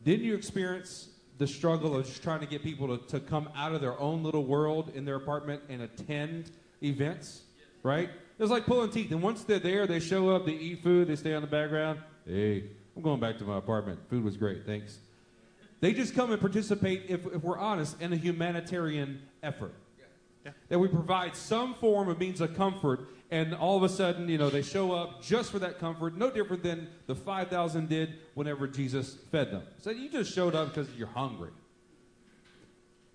[0.05, 3.75] Didn't you experience the struggle of just trying to get people to, to come out
[3.75, 6.51] of their own little world in their apartment and attend
[6.83, 7.43] events?
[7.83, 8.11] Right?
[8.39, 9.11] It's like pulling teeth.
[9.13, 12.01] And once they're there, they show up, they eat food, they stay on the background.
[12.27, 12.65] Hey,
[12.97, 14.01] I'm going back to my apartment.
[14.09, 14.99] Food was great, thanks.
[15.81, 19.75] They just come and participate, if, if we're honest, in a humanitarian effort.
[20.45, 20.53] Yeah.
[20.69, 24.39] That we provide some form of means of comfort, and all of a sudden, you
[24.39, 28.67] know, they show up just for that comfort, no different than the 5,000 did whenever
[28.67, 29.63] Jesus fed them.
[29.79, 31.51] So you just showed up because you're hungry.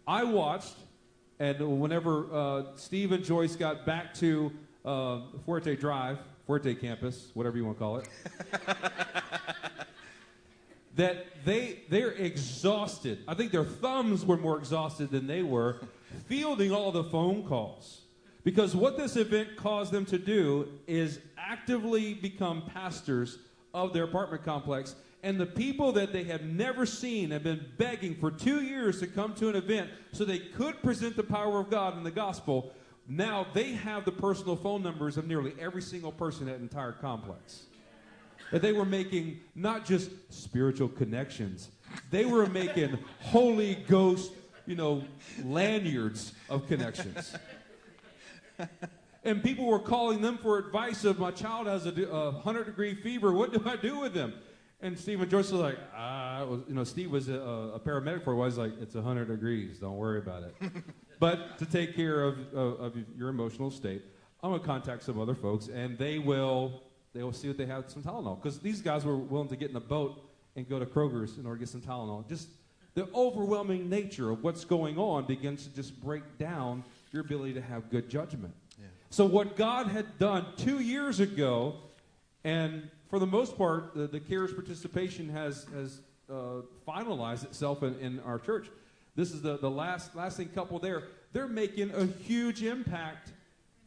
[0.07, 0.75] I watched,
[1.39, 4.51] and whenever uh, Steve and Joyce got back to
[4.85, 6.17] uh, Fuerte Drive,
[6.47, 8.07] Fuerte Campus, whatever you want to call it,
[10.95, 13.19] that they they're exhausted.
[13.27, 15.81] I think their thumbs were more exhausted than they were
[16.27, 18.01] fielding all the phone calls.
[18.43, 23.39] Because what this event caused them to do is actively become pastors
[23.73, 24.95] of their apartment complex.
[25.23, 29.07] And the people that they have never seen have been begging for two years to
[29.07, 32.71] come to an event so they could present the power of God in the gospel.
[33.09, 36.93] Now they have the personal phone numbers of nearly every single person in that entire
[36.93, 37.65] complex
[38.51, 41.69] that they were making not just spiritual connections,
[42.11, 44.31] they were making Holy Ghost,
[44.67, 45.03] you know,
[45.43, 47.35] lanyards of connections.
[49.23, 52.93] and people were calling them for advice of my child has a, a 100 degree
[52.93, 53.31] fever.
[53.31, 54.33] What do I do with him?
[54.79, 58.33] And Steve and Joyce were like, ah, you know, Steve was a, a paramedic for
[58.33, 58.47] a while.
[58.47, 59.79] He's like, it's 100 degrees.
[59.79, 60.55] Don't worry about it.
[61.19, 64.03] but to take care of, of, of your emotional state,
[64.43, 67.65] I'm going to contact some other folks, and they will they will see what they
[67.65, 68.41] have some Tylenol.
[68.41, 71.47] Because these guys were willing to get in a boat and go to Kroger's in
[71.47, 72.27] order to get some Tylenol.
[72.29, 72.49] Just
[72.97, 77.61] the overwhelming nature of what's going on begins to just break down your ability to
[77.61, 78.55] have good judgment.
[78.79, 78.87] Yeah.
[79.11, 81.75] So, what God had done two years ago,
[82.43, 87.93] and for the most part, the, the CARES participation has, has uh, finalized itself in,
[87.99, 88.67] in our church.
[89.15, 91.03] This is the, the last lasting couple there.
[91.33, 93.31] They're making a huge impact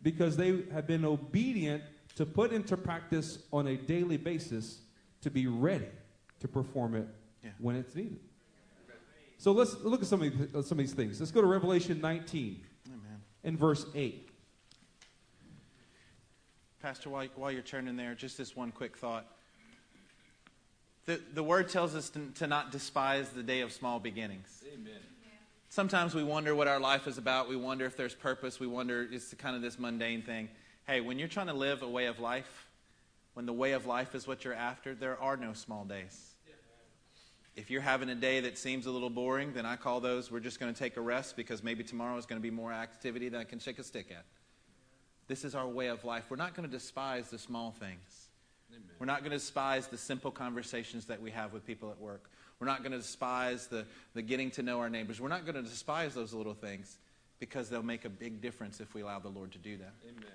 [0.05, 1.83] because they have been obedient
[2.15, 4.83] to put into practice on a daily basis
[5.23, 5.89] to be ready
[6.39, 7.09] to perform it
[7.43, 7.51] Yeah.
[7.59, 8.21] when it's needed.
[9.41, 11.19] So let's look at some of, these, uh, some of these things.
[11.19, 13.01] Let's go to Revelation 19 Amen.
[13.43, 14.29] and verse 8.
[16.83, 19.25] Pastor, while, while you're turning there, just this one quick thought.
[21.07, 24.63] The, the word tells us to, to not despise the day of small beginnings.
[24.75, 25.01] Amen.
[25.71, 27.49] Sometimes we wonder what our life is about.
[27.49, 28.61] We wonder if there's purpose.
[28.61, 30.51] We wonder, it's kind of this mundane thing.
[30.87, 32.69] Hey, when you're trying to live a way of life,
[33.33, 36.30] when the way of life is what you're after, there are no small days.
[37.57, 40.41] If you're having a day that seems a little boring, then I call those, we're
[40.41, 43.29] just going to take a rest because maybe tomorrow is going to be more activity
[43.29, 44.25] than I can shake a stick at.
[45.27, 46.25] This is our way of life.
[46.29, 48.29] We're not going to despise the small things.
[48.99, 52.31] We're not going to despise the simple conversations that we have with people at work.
[52.59, 55.21] We're not going to despise the, the getting to know our neighbors.
[55.21, 56.99] We're not going to despise those little things
[57.39, 59.95] because they'll make a big difference if we allow the Lord to do that.
[60.05, 60.31] Amen.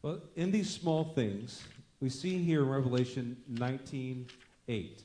[0.00, 1.62] Well, in these small things,
[2.00, 4.26] we see here in Revelation 19
[4.68, 5.02] 8.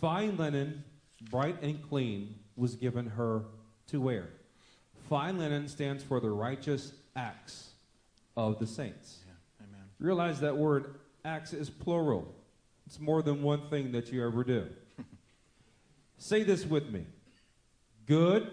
[0.00, 0.84] Fine linen,
[1.30, 3.44] bright and clean, was given her
[3.88, 4.28] to wear.
[5.08, 7.70] Fine linen stands for the righteous acts
[8.36, 9.20] of the saints.
[9.26, 9.66] Yeah.
[9.66, 9.84] Amen.
[9.98, 12.34] Realize that word acts is plural.
[12.86, 14.66] It's more than one thing that you ever do.
[16.18, 17.04] say this with me.
[18.06, 18.50] Good.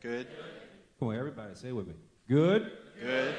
[0.00, 0.26] Good.
[0.98, 1.94] Come on, everybody, say it with me.
[2.28, 3.34] Good Good.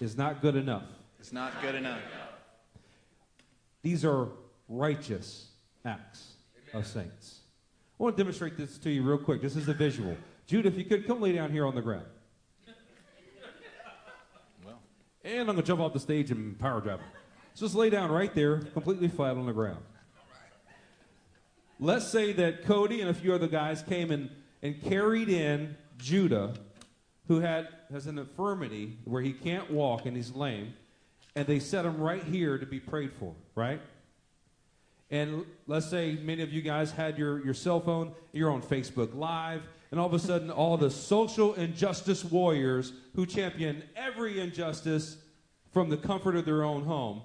[0.00, 0.84] is not good enough.
[1.18, 2.00] It's not good enough.
[3.82, 4.28] These are
[4.68, 5.48] righteous
[5.84, 6.31] acts
[6.72, 7.40] of saints.
[7.98, 9.40] I want to demonstrate this to you real quick.
[9.40, 10.16] This is a visual.
[10.46, 12.06] Jude, if you could come lay down here on the ground.
[14.64, 14.80] Well,
[15.24, 17.06] And I'm going to jump off the stage and power drive it.
[17.54, 19.82] So just lay down right there, completely flat on the ground.
[21.78, 24.30] Let's say that Cody and a few other guys came and,
[24.62, 26.54] and carried in Judah,
[27.28, 30.74] who had has an infirmity where he can't walk and he's lame,
[31.36, 33.80] and they set him right here to be prayed for, right?
[35.12, 39.14] And let's say many of you guys had your, your cell phone, you're on Facebook
[39.14, 45.18] Live, and all of a sudden, all the social injustice warriors who champion every injustice
[45.70, 47.20] from the comfort of their own home,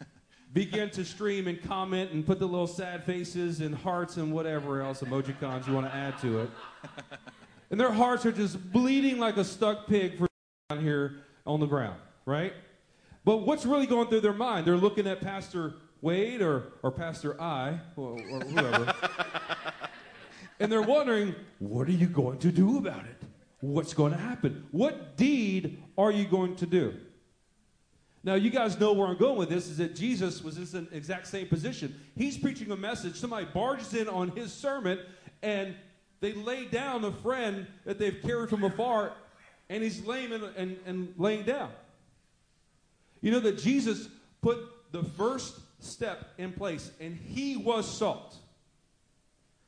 [0.52, 4.82] begin to stream and comment and put the little sad faces and hearts and whatever
[4.82, 6.50] else emojicons you want to add to it.
[7.68, 10.28] And their hearts are just bleeding like a stuck pig for
[10.68, 12.52] down here on the ground, right?
[13.24, 14.68] But what's really going through their mind?
[14.68, 15.74] They're looking at Pastor
[16.06, 18.94] Wade or, or Pastor I or, or whoever.
[20.60, 23.22] and they're wondering, what are you going to do about it?
[23.58, 24.68] What's going to happen?
[24.70, 26.94] What deed are you going to do?
[28.22, 30.96] Now, you guys know where I'm going with this is that Jesus was in the
[30.96, 32.00] exact same position.
[32.16, 33.16] He's preaching a message.
[33.16, 35.00] Somebody barges in on his sermon,
[35.42, 35.74] and
[36.20, 39.12] they lay down a friend that they've carried from afar,
[39.68, 41.70] and he's laying and, and, and laying down.
[43.22, 44.08] You know that Jesus
[44.40, 44.60] put
[44.92, 48.36] the first step in place, and he was salt.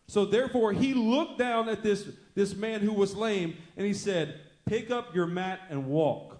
[0.06, 4.40] So therefore, he looked down at this, this man who was lame, and he said,
[4.64, 6.38] Pick up your mat and walk.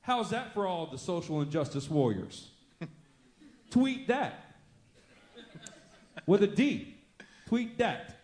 [0.00, 2.50] How's that for all the social injustice warriors?
[3.70, 4.56] Tweet that.
[6.26, 6.94] With a D.
[7.46, 8.14] Tweet that.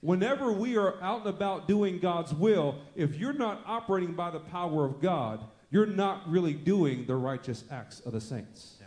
[0.00, 4.38] Whenever we are out and about doing God's will, if you're not operating by the
[4.38, 8.76] power of God, you're not really doing the righteous acts of the saints.
[8.80, 8.86] Yeah.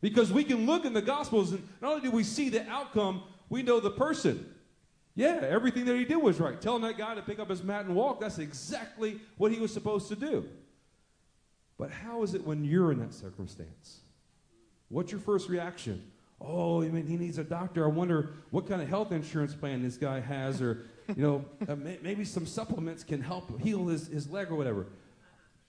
[0.00, 3.22] Because we can look in the Gospels, and not only do we see the outcome,
[3.48, 4.54] we know the person.
[5.14, 6.60] Yeah, everything that he did was right.
[6.60, 9.72] Telling that guy to pick up his mat and walk, that's exactly what he was
[9.72, 10.48] supposed to do.
[11.76, 14.00] But how is it when you're in that circumstance?
[14.88, 16.02] What's your first reaction?
[16.40, 17.84] Oh, I mean, he needs a doctor.
[17.84, 20.86] I wonder what kind of health insurance plan this guy has, or,
[21.16, 24.86] you know, uh, may, maybe some supplements can help heal his, his leg or whatever.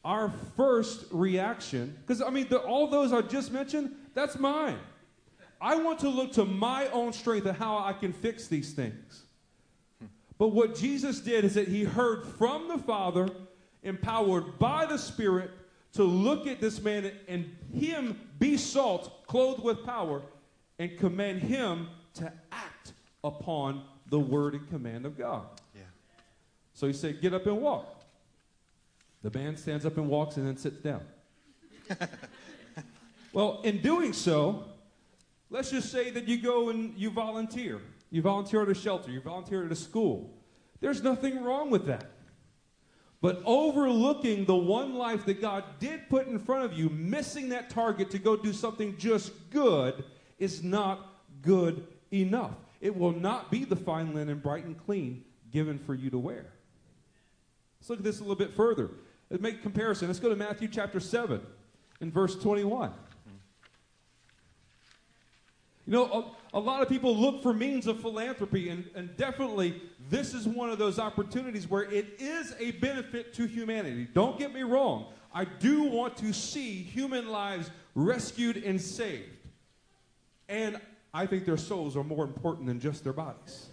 [0.06, 4.80] Our first reaction, because, I mean, the, all those I just mentioned, that's mine.
[5.62, 9.24] I want to look to my own strength and how I can fix these things.
[10.38, 13.28] But what Jesus did is that he heard from the Father,
[13.84, 15.52] empowered by the Spirit,
[15.94, 20.22] to look at this man and him be salt, clothed with power,
[20.78, 22.94] and command him to act
[23.24, 25.46] upon the word and command of God.
[25.76, 25.82] Yeah.
[26.74, 27.99] So he said, Get up and walk.
[29.22, 31.02] The man stands up and walks and then sits down.
[33.34, 34.66] well, in doing so,
[35.50, 37.82] let's just say that you go and you volunteer.
[38.12, 40.34] You volunteer at a shelter, you volunteer at a school.
[40.80, 42.06] There's nothing wrong with that.
[43.22, 47.70] But overlooking the one life that God did put in front of you, missing that
[47.70, 50.06] target to go do something just good,
[50.38, 52.56] is not good enough.
[52.80, 56.46] It will not be the fine linen, bright and clean, given for you to wear.
[57.80, 58.90] Let's look at this a little bit further.
[59.38, 60.08] Make comparison.
[60.08, 61.40] Let's go to Matthew chapter 7
[62.02, 62.92] in verse 21.
[65.86, 69.82] You know, a, a, lot of people look for means of philanthropy, and, and definitely
[70.10, 74.08] this is one of those opportunities where it is a benefit to humanity.
[74.14, 75.08] Don't get me wrong.
[75.34, 79.32] I do want to see human lives rescued and saved.
[80.48, 80.80] And
[81.14, 83.69] I think their souls are more important than just their bodies.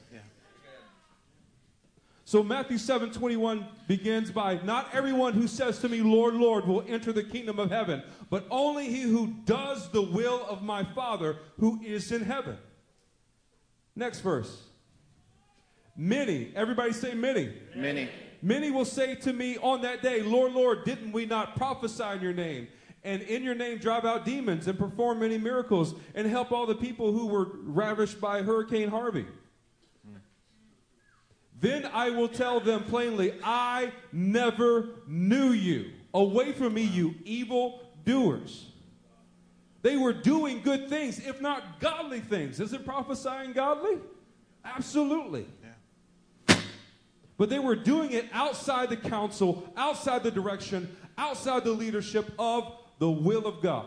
[2.26, 6.84] So Matthew 7 21 begins by Not everyone who says to me, Lord, Lord, will
[6.88, 11.36] enter the kingdom of heaven, but only he who does the will of my Father
[11.60, 12.58] who is in heaven.
[13.94, 14.64] Next verse.
[15.96, 17.54] Many, everybody say many.
[17.76, 18.08] Many.
[18.42, 22.22] Many will say to me on that day, Lord, Lord, didn't we not prophesy in
[22.22, 22.66] your name?
[23.04, 26.74] And in your name drive out demons and perform many miracles and help all the
[26.74, 29.26] people who were ravished by Hurricane Harvey?
[31.60, 35.90] Then I will tell them plainly, I never knew you.
[36.12, 38.66] Away from me, you evil doers.
[39.82, 42.60] They were doing good things, if not godly things.
[42.60, 43.98] Isn't prophesying godly?
[44.64, 45.46] Absolutely.
[47.38, 52.72] But they were doing it outside the counsel, outside the direction, outside the leadership of
[52.98, 53.86] the will of God.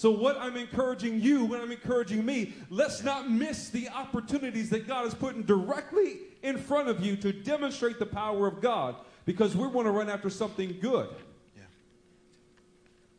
[0.00, 4.88] So, what I'm encouraging you, when I'm encouraging me, let's not miss the opportunities that
[4.88, 8.96] God is putting directly in front of you to demonstrate the power of God
[9.26, 11.10] because we want to run after something good.
[11.54, 11.64] Yeah.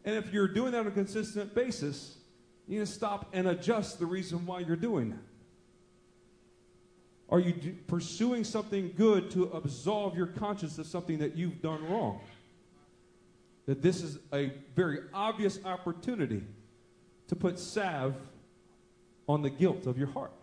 [0.06, 2.18] And if you're doing that on a consistent basis,
[2.68, 5.20] you need to stop and adjust the reason why you're doing that.
[7.30, 11.88] Are you do, pursuing something good to absolve your conscience of something that you've done
[11.88, 12.22] wrong?
[13.68, 16.42] That this is a very obvious opportunity
[17.32, 18.14] to put salve
[19.26, 20.34] on the guilt of your heart.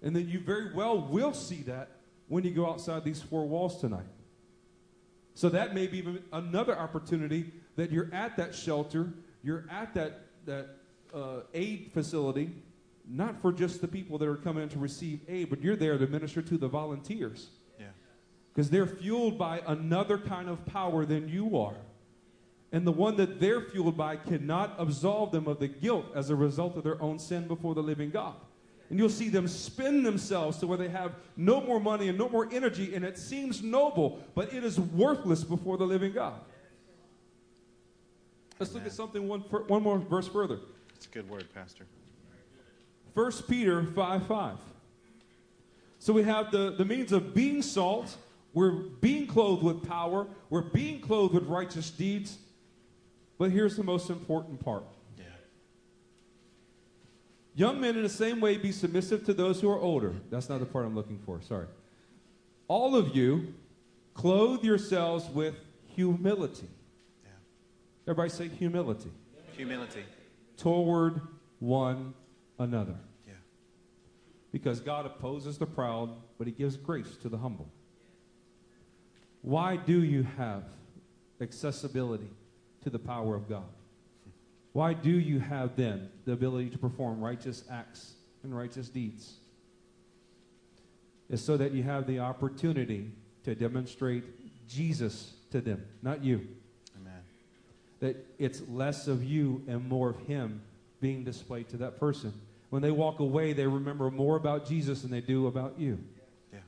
[0.00, 1.90] And then you very well will see that
[2.28, 4.06] when you go outside these four walls tonight.
[5.34, 6.02] So that may be
[6.32, 9.12] another opportunity that you're at that shelter,
[9.42, 10.68] you're at that, that
[11.14, 12.50] uh, aid facility,
[13.06, 15.98] not for just the people that are coming in to receive aid, but you're there
[15.98, 17.50] to minister to the volunteers.
[18.54, 21.76] because they're fueled by another kind of power than you are.
[22.70, 26.36] And the one that they're fueled by cannot absolve them of the guilt as a
[26.36, 28.34] result of their own sin before the living God.
[28.90, 32.28] And you'll see them spin themselves to where they have no more money and no
[32.28, 36.40] more energy, and it seems noble, but it is worthless before the living God.
[38.58, 40.58] Let's look at something one, one more verse further.
[40.94, 41.86] It's a good word, Pastor.
[43.14, 44.56] 1 Peter 5 5.
[45.98, 48.16] So we have the, the means of being salt,
[48.54, 52.38] we're being clothed with power, we're being clothed with righteous deeds.
[53.38, 54.82] But here's the most important part.
[55.16, 55.24] Yeah.
[57.54, 60.14] Young men, in the same way, be submissive to those who are older.
[60.28, 61.68] That's not the part I'm looking for, sorry.
[62.66, 63.54] All of you,
[64.14, 65.54] clothe yourselves with
[65.94, 66.68] humility.
[67.22, 67.30] Yeah.
[68.08, 69.10] Everybody say humility.
[69.56, 70.04] Humility.
[70.56, 71.20] Toward
[71.60, 72.14] one
[72.58, 72.96] another.
[73.24, 73.34] Yeah.
[74.50, 77.68] Because God opposes the proud, but He gives grace to the humble.
[79.42, 80.64] Why do you have
[81.40, 82.30] accessibility
[82.82, 83.64] to the power of God?
[84.72, 89.34] Why do you have then the ability to perform righteous acts and righteous deeds?
[91.30, 93.10] It's so that you have the opportunity
[93.44, 94.24] to demonstrate
[94.68, 96.46] Jesus to them, not you.
[97.00, 97.20] Amen.
[98.00, 100.62] That it's less of you and more of Him
[101.00, 102.32] being displayed to that person.
[102.70, 105.98] When they walk away, they remember more about Jesus than they do about you.
[106.52, 106.60] Yeah.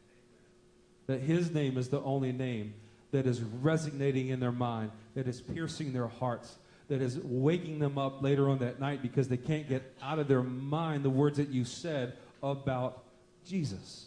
[1.07, 2.75] That His name is the only name
[3.13, 6.57] that is resonating in their mind, that is piercing their hearts,
[6.89, 10.29] that is waking them up later on that night because they can't get out of
[10.29, 13.05] their mind the words that you said about
[13.45, 14.07] Jesus.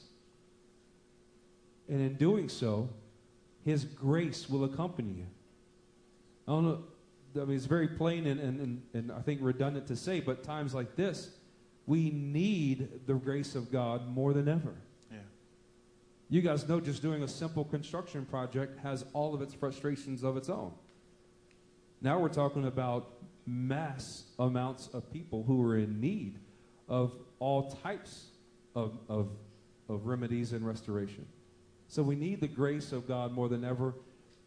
[1.90, 2.90] And in doing so,
[3.64, 5.28] His grace will accompany you.
[6.48, 6.84] I don't know.
[7.42, 10.44] I mean, it's very plain and, and, and, and I think redundant to say, but
[10.44, 11.32] times like this,
[11.88, 14.76] we need the grace of God more than ever.
[16.30, 20.38] You guys know just doing a simple construction project has all of its frustrations of
[20.38, 20.74] its own.
[22.02, 23.14] Now we're talking about
[23.46, 26.40] mass amounts of people who are in need
[26.88, 28.26] of all types
[28.76, 29.30] of, of,
[29.90, 31.26] of remedies and restoration.
[31.88, 33.94] So we need the grace of God more than ever,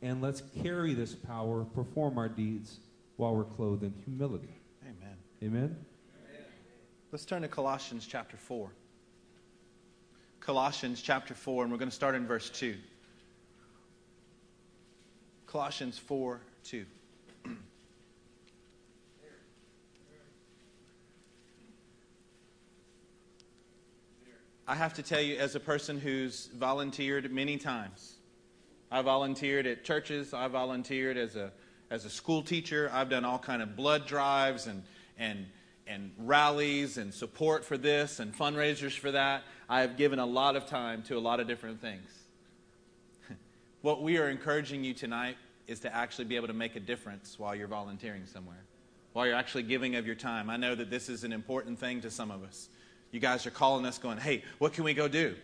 [0.02, 2.80] and let's carry this power, perform our deeds
[3.16, 4.60] while we're clothed in humility.
[4.82, 5.16] Amen.
[5.42, 5.76] Amen?
[7.12, 8.70] Let's turn to Colossians chapter 4.
[10.46, 12.76] Colossians chapter 4, and we're going to start in verse 2.
[15.48, 16.86] Colossians 4 2.
[24.68, 28.14] I have to tell you, as a person who's volunteered many times,
[28.88, 31.50] I volunteered at churches, I volunteered as a,
[31.90, 34.84] as a school teacher, I've done all kind of blood drives and,
[35.18, 35.46] and,
[35.86, 39.44] and rallies and support for this and fundraisers for that.
[39.68, 42.08] I have given a lot of time to a lot of different things.
[43.82, 47.38] what we are encouraging you tonight is to actually be able to make a difference
[47.38, 48.62] while you're volunteering somewhere,
[49.12, 50.50] while you're actually giving of your time.
[50.50, 52.68] I know that this is an important thing to some of us.
[53.10, 55.34] You guys are calling us going, hey, what can we go do?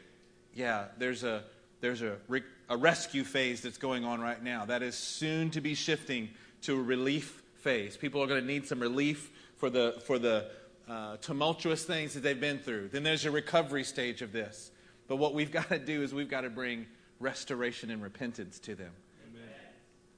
[0.55, 1.45] Yeah, there's a,
[1.81, 4.65] there's a, re- a rescue phase that's going on right now.
[4.65, 6.29] That is soon to be shifting
[6.63, 7.97] to a relief phase.
[7.97, 9.31] People are going to need some relief
[9.63, 10.45] for the, for the
[10.89, 12.89] uh, tumultuous things that they've been through.
[12.89, 14.73] Then there's a recovery stage of this.
[15.07, 16.85] But what we've got to do is we've got to bring
[17.21, 18.91] restoration and repentance to them.
[19.31, 19.49] Amen.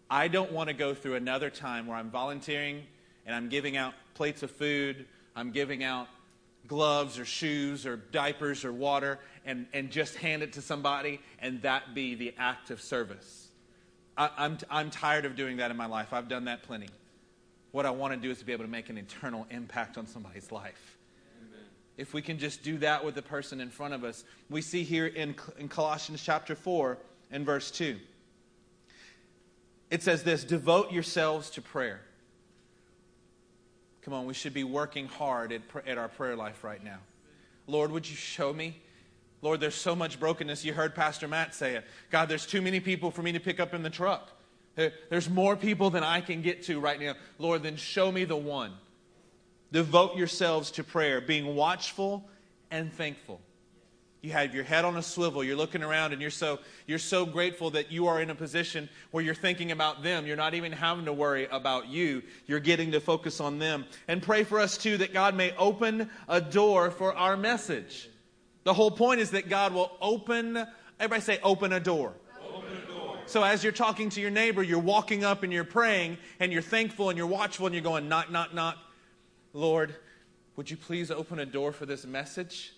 [0.09, 2.85] I don't want to go through another time where I'm volunteering
[3.27, 5.05] and I'm giving out plates of food,
[5.37, 6.09] I'm giving out
[6.67, 11.61] gloves or shoes or diapers or water and, and just hand it to somebody and
[11.61, 13.49] that be the act of service.
[14.17, 16.15] I, I'm, I'm tired of doing that in my life.
[16.15, 16.89] I've done that plenty.
[17.75, 20.07] What I want to do is to be able to make an eternal impact on
[20.07, 20.97] somebody's life.
[21.41, 21.65] Amen.
[21.97, 24.85] If we can just do that with the person in front of us, we see
[24.85, 26.97] here in, in Colossians chapter 4
[27.33, 27.99] and verse 2.
[29.91, 32.01] It says this Devote yourselves to prayer.
[34.03, 37.01] Come on, we should be working hard at, at our prayer life right now.
[37.67, 38.81] Lord, would you show me?
[39.43, 40.65] Lord, there's so much brokenness.
[40.65, 41.85] You heard Pastor Matt say it.
[42.13, 44.31] God, there's too many people for me to pick up in the truck.
[44.77, 47.15] There's more people than I can get to right now.
[47.39, 48.73] Lord, then show me the one.
[49.73, 52.25] Devote yourselves to prayer, being watchful
[52.71, 53.41] and thankful.
[54.25, 55.45] You have your head on a swivel.
[55.45, 58.89] You're looking around and you're so, you're so grateful that you are in a position
[59.11, 60.27] where you're thinking about them.
[60.27, 62.23] You're not even having to worry about you.
[62.47, 63.85] You're getting to focus on them.
[64.09, 68.09] And pray for us too that God may open a door for our message.
[68.63, 70.57] The whole point is that God will open,
[70.99, 72.15] everybody say, open a door.
[73.27, 76.63] So as you're talking to your neighbor, you're walking up and you're praying and you're
[76.63, 78.77] thankful and you're watchful and you're going, knock, knock, knock.
[79.53, 79.95] Lord,
[80.57, 82.75] would you please open a door for this message?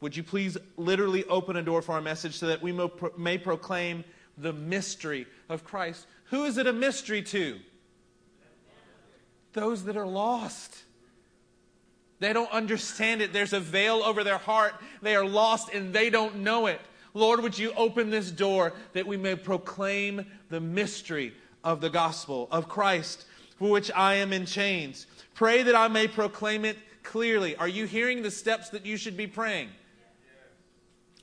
[0.00, 2.72] Would you please literally open a door for our message so that we
[3.16, 4.04] may proclaim
[4.38, 6.06] the mystery of Christ.
[6.30, 7.58] Who is it a mystery to?
[9.52, 10.82] Those that are lost.
[12.20, 13.32] They don't understand it.
[13.32, 14.74] There's a veil over their heart.
[15.02, 16.80] They are lost and they don't know it.
[17.14, 22.48] Lord, would you open this door that we may proclaim the mystery of the gospel
[22.50, 23.24] of Christ,
[23.56, 25.06] for which I am in chains?
[25.32, 27.54] Pray that I may proclaim it clearly.
[27.56, 29.68] Are you hearing the steps that you should be praying?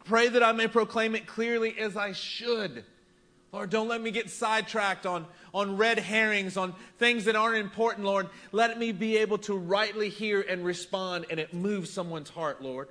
[0.06, 2.86] Pray that I may proclaim it clearly as I should.
[3.52, 8.06] Lord, don't let me get sidetracked on, on red herrings, on things that aren't important,
[8.06, 8.30] Lord.
[8.54, 12.88] Let me be able to rightly hear and respond, and it moves someone's heart, Lord.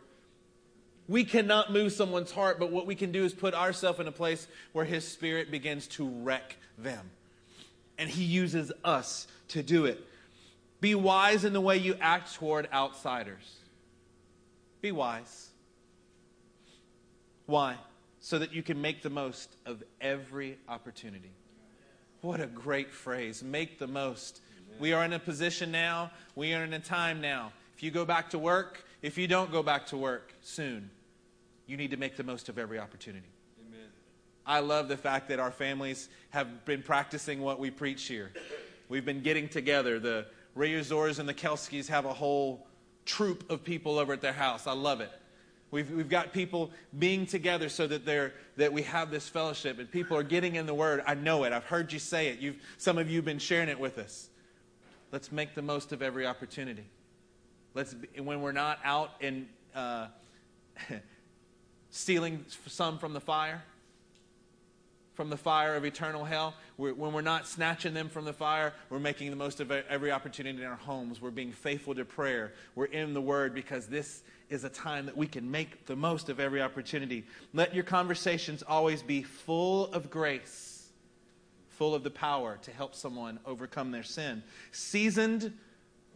[1.10, 4.12] We cannot move someone's heart, but what we can do is put ourselves in a
[4.12, 7.10] place where His Spirit begins to wreck them.
[7.98, 10.06] And He uses us to do it.
[10.80, 13.56] Be wise in the way you act toward outsiders.
[14.82, 15.48] Be wise.
[17.46, 17.74] Why?
[18.20, 21.32] So that you can make the most of every opportunity.
[22.20, 23.42] What a great phrase.
[23.42, 24.42] Make the most.
[24.78, 27.50] We are in a position now, we are in a time now.
[27.74, 30.88] If you go back to work, if you don't go back to work soon,
[31.70, 33.28] you need to make the most of every opportunity.
[33.68, 33.86] Amen.
[34.44, 38.32] I love the fact that our families have been practicing what we preach here.
[38.88, 40.00] We've been getting together.
[40.00, 42.66] The Reyesors and the Kelskis have a whole
[43.06, 44.66] troop of people over at their house.
[44.66, 45.12] I love it.
[45.70, 49.88] We've, we've got people being together so that, they're, that we have this fellowship and
[49.88, 51.04] people are getting in the Word.
[51.06, 51.52] I know it.
[51.52, 52.40] I've heard you say it.
[52.40, 54.28] You've, some of you have been sharing it with us.
[55.12, 56.86] Let's make the most of every opportunity.
[57.74, 60.08] Let's, when we're not out and uh,
[61.90, 63.62] stealing some from the fire,
[65.14, 66.54] from the fire of eternal hell.
[66.78, 70.10] We're, when we're not snatching them from the fire, we're making the most of every
[70.10, 71.20] opportunity in our homes.
[71.20, 72.52] We're being faithful to prayer.
[72.74, 76.28] We're in the Word because this is a time that we can make the most
[76.28, 77.24] of every opportunity.
[77.52, 80.88] Let your conversations always be full of grace,
[81.68, 85.52] full of the power to help someone overcome their sin, seasoned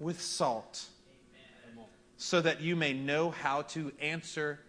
[0.01, 0.87] with salt,
[2.16, 4.61] so that you may know how to answer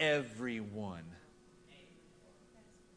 [0.00, 1.04] everyone.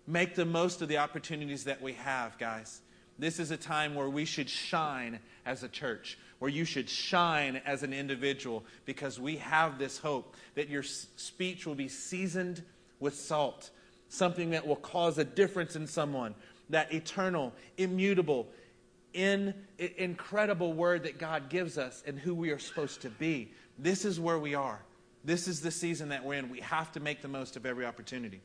[0.08, 2.82] Make the most of the opportunities that we have, guys.
[3.20, 7.62] This is a time where we should shine as a church, where you should shine
[7.66, 12.64] as an individual, because we have this hope that your speech will be seasoned
[12.99, 13.70] with salt,
[14.10, 16.34] something that will cause a difference in someone.
[16.70, 18.47] That eternal, immutable,
[19.14, 23.51] in, incredible word that God gives us and who we are supposed to be.
[23.78, 24.80] This is where we are.
[25.24, 26.50] This is the season that we're in.
[26.50, 28.42] We have to make the most of every opportunity.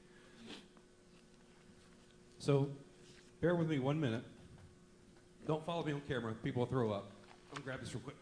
[2.38, 2.68] So,
[3.40, 4.22] bear with me one minute.
[5.46, 6.34] Don't follow me on camera.
[6.44, 7.10] People will throw up.
[7.50, 8.16] I'm going to grab this real quick.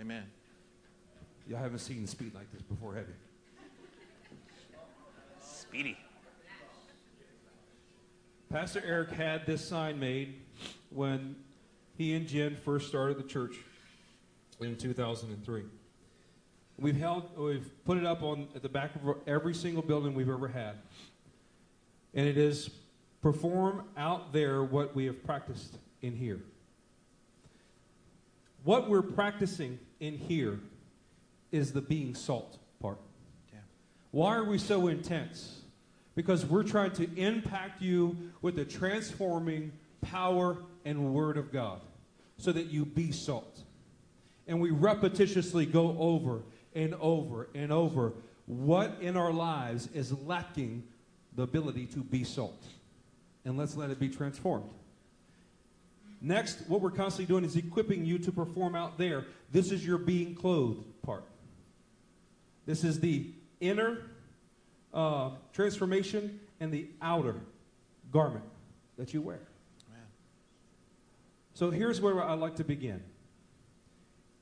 [0.00, 0.24] Amen.
[1.48, 3.14] Y'all haven't seen speed like this before, have you?
[5.40, 5.96] Speedy.
[8.56, 10.40] Pastor Eric had this sign made
[10.88, 11.36] when
[11.98, 13.54] he and Jen first started the church
[14.62, 15.64] in 2003.
[16.78, 20.30] We've held, we've put it up on at the back of every single building we've
[20.30, 20.76] ever had,
[22.14, 22.70] and it is
[23.20, 26.40] perform out there what we have practiced in here.
[28.64, 30.60] What we're practicing in here
[31.52, 33.00] is the being salt part.
[33.52, 33.58] Yeah.
[34.12, 35.60] Why are we so intense?
[36.16, 41.80] Because we're trying to impact you with the transforming power and word of God
[42.38, 43.60] so that you be salt.
[44.48, 46.42] And we repetitiously go over
[46.74, 48.12] and over and over
[48.46, 50.84] what in our lives is lacking
[51.34, 52.64] the ability to be salt.
[53.44, 54.70] And let's let it be transformed.
[56.20, 59.26] Next, what we're constantly doing is equipping you to perform out there.
[59.52, 61.24] This is your being clothed part.
[62.64, 63.26] This is the
[63.60, 63.98] inner
[64.96, 67.36] uh, transformation and the outer
[68.10, 68.44] garment
[68.98, 69.40] that you wear.
[71.54, 73.02] So here's where I'd like to begin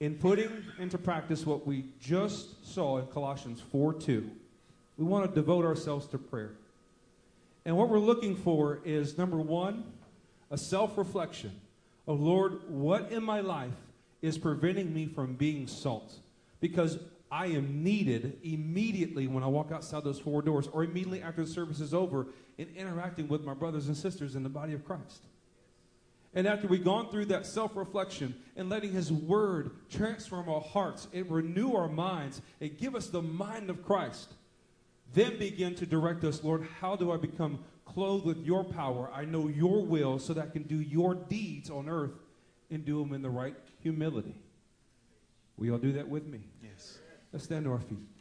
[0.00, 4.30] in putting into practice what we just saw in Colossians 4 2,
[4.98, 6.52] we want to devote ourselves to prayer.
[7.64, 9.84] And what we're looking for is number one,
[10.50, 11.52] a self reflection
[12.06, 13.72] of Lord, what in my life
[14.20, 16.18] is preventing me from being salt?
[16.60, 16.98] Because
[17.34, 21.50] I am needed immediately when I walk outside those four doors or immediately after the
[21.50, 22.28] service is over
[22.58, 25.24] in interacting with my brothers and sisters in the body of Christ.
[26.32, 31.08] And after we've gone through that self reflection and letting His Word transform our hearts
[31.12, 34.32] and renew our minds and give us the mind of Christ,
[35.12, 39.10] then begin to direct us, Lord, how do I become clothed with your power?
[39.12, 42.14] I know your will so that I can do your deeds on earth
[42.70, 44.36] and do them in the right humility.
[45.56, 46.38] Will y'all do that with me?
[46.62, 46.98] Yes.
[47.34, 48.13] Let's stand to our feet.